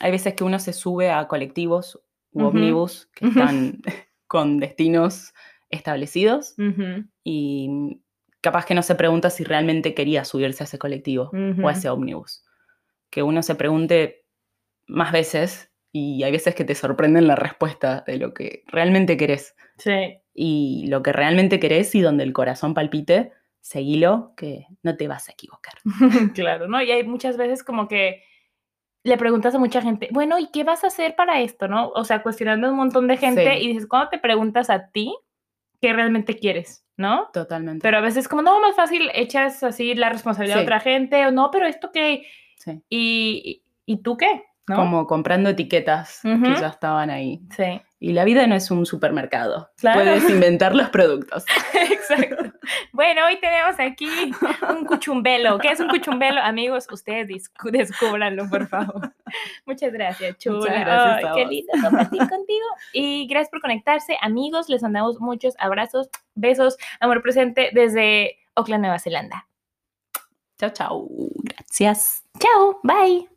Hay 0.00 0.10
veces 0.10 0.34
que 0.34 0.44
uno 0.44 0.58
se 0.58 0.74
sube 0.74 1.10
a 1.10 1.26
colectivos 1.28 1.98
u 2.32 2.44
ómnibus 2.44 3.08
que 3.14 3.28
están 3.28 3.80
con 4.26 4.58
destinos 4.58 5.34
establecidos 5.70 6.54
y 7.24 8.00
capaz 8.40 8.64
que 8.64 8.74
no 8.74 8.82
se 8.82 8.94
pregunta 8.94 9.30
si 9.30 9.44
realmente 9.44 9.94
quería 9.94 10.24
subirse 10.24 10.62
a 10.62 10.66
ese 10.66 10.78
colectivo 10.78 11.30
o 11.62 11.68
a 11.68 11.72
ese 11.72 11.88
ómnibus. 11.88 12.44
Que 13.10 13.22
uno 13.22 13.42
se 13.42 13.54
pregunte 13.54 14.24
más 14.86 15.12
veces 15.12 15.72
y 15.92 16.22
hay 16.22 16.32
veces 16.32 16.54
que 16.54 16.64
te 16.64 16.74
sorprenden 16.74 17.26
la 17.26 17.36
respuesta 17.36 18.04
de 18.06 18.18
lo 18.18 18.34
que 18.34 18.62
realmente 18.66 19.16
querés. 19.16 19.54
Sí. 19.78 20.18
Y 20.34 20.86
lo 20.88 21.02
que 21.02 21.12
realmente 21.12 21.58
querés 21.58 21.94
y 21.94 22.02
donde 22.02 22.24
el 22.24 22.32
corazón 22.32 22.74
palpite, 22.74 23.32
seguilo, 23.60 24.34
que 24.36 24.66
no 24.82 24.96
te 24.96 25.08
vas 25.08 25.28
a 25.28 25.32
equivocar. 25.32 25.74
claro, 26.34 26.68
¿no? 26.68 26.82
Y 26.82 26.90
hay 26.90 27.02
muchas 27.04 27.36
veces 27.36 27.64
como 27.64 27.88
que 27.88 28.22
le 29.06 29.16
preguntas 29.16 29.54
a 29.54 29.58
mucha 29.58 29.80
gente, 29.80 30.08
bueno, 30.10 30.38
¿y 30.38 30.48
qué 30.48 30.64
vas 30.64 30.82
a 30.82 30.88
hacer 30.88 31.14
para 31.14 31.40
esto, 31.40 31.68
no? 31.68 31.90
O 31.90 32.04
sea, 32.04 32.22
cuestionando 32.22 32.66
a 32.66 32.70
un 32.70 32.76
montón 32.76 33.06
de 33.06 33.16
gente 33.16 33.60
y 33.60 33.68
dices, 33.68 33.86
¿cuándo 33.86 34.08
te 34.08 34.18
preguntas 34.18 34.68
a 34.68 34.88
ti 34.88 35.16
qué 35.80 35.92
realmente 35.92 36.36
quieres, 36.36 36.84
no? 36.96 37.30
Totalmente. 37.32 37.82
Pero 37.82 37.98
a 37.98 38.00
veces 38.00 38.26
como, 38.26 38.42
no, 38.42 38.60
más 38.60 38.74
fácil 38.74 39.08
echas 39.14 39.62
así 39.62 39.94
la 39.94 40.08
responsabilidad 40.08 40.58
a 40.58 40.62
otra 40.62 40.80
gente, 40.80 41.24
o 41.24 41.30
no, 41.30 41.50
pero 41.52 41.66
esto 41.66 41.92
qué, 41.92 42.26
sí. 42.56 42.82
¿Y, 42.88 43.62
¿y 43.84 43.98
tú 43.98 44.16
qué? 44.16 44.42
Como 44.66 45.06
comprando 45.06 45.50
etiquetas 45.50 46.20
que 46.22 46.54
ya 46.60 46.68
estaban 46.68 47.10
ahí. 47.10 47.40
Sí. 47.56 47.80
Y 47.98 48.12
la 48.12 48.24
vida 48.24 48.46
no 48.46 48.54
es 48.54 48.70
un 48.70 48.84
supermercado. 48.84 49.70
Puedes 49.80 50.28
inventar 50.28 50.74
los 50.74 50.90
productos. 50.90 51.44
Exacto. 51.90 52.52
Bueno, 52.92 53.26
hoy 53.26 53.40
tenemos 53.40 53.78
aquí 53.78 54.08
un 54.68 54.84
cuchumbelo. 54.84 55.58
¿Qué 55.58 55.68
es 55.68 55.80
un 55.80 55.88
cuchumbelo? 55.88 56.40
Amigos, 56.40 56.86
ustedes 56.90 57.28
descúbranlo, 57.64 58.48
por 58.50 58.66
favor. 58.66 59.14
Muchas 59.64 59.92
gracias, 59.92 60.36
chula. 60.38 60.58
Muchas 60.58 60.80
gracias 60.80 61.32
qué 61.34 61.46
lindo 61.46 61.72
compartir 61.82 62.28
contigo. 62.28 62.66
Y 62.92 63.26
gracias 63.28 63.50
por 63.50 63.60
conectarse. 63.60 64.16
Amigos, 64.20 64.68
les 64.68 64.82
mandamos 64.82 65.20
muchos 65.20 65.54
abrazos, 65.58 66.10
besos, 66.34 66.76
amor 67.00 67.22
presente 67.22 67.70
desde 67.72 68.36
Auckland, 68.56 68.82
Nueva 68.82 68.98
Zelanda. 68.98 69.46
Chao, 70.58 70.70
chao. 70.70 71.08
Gracias. 71.44 72.24
Chao. 72.38 72.80
Bye. 72.82 73.35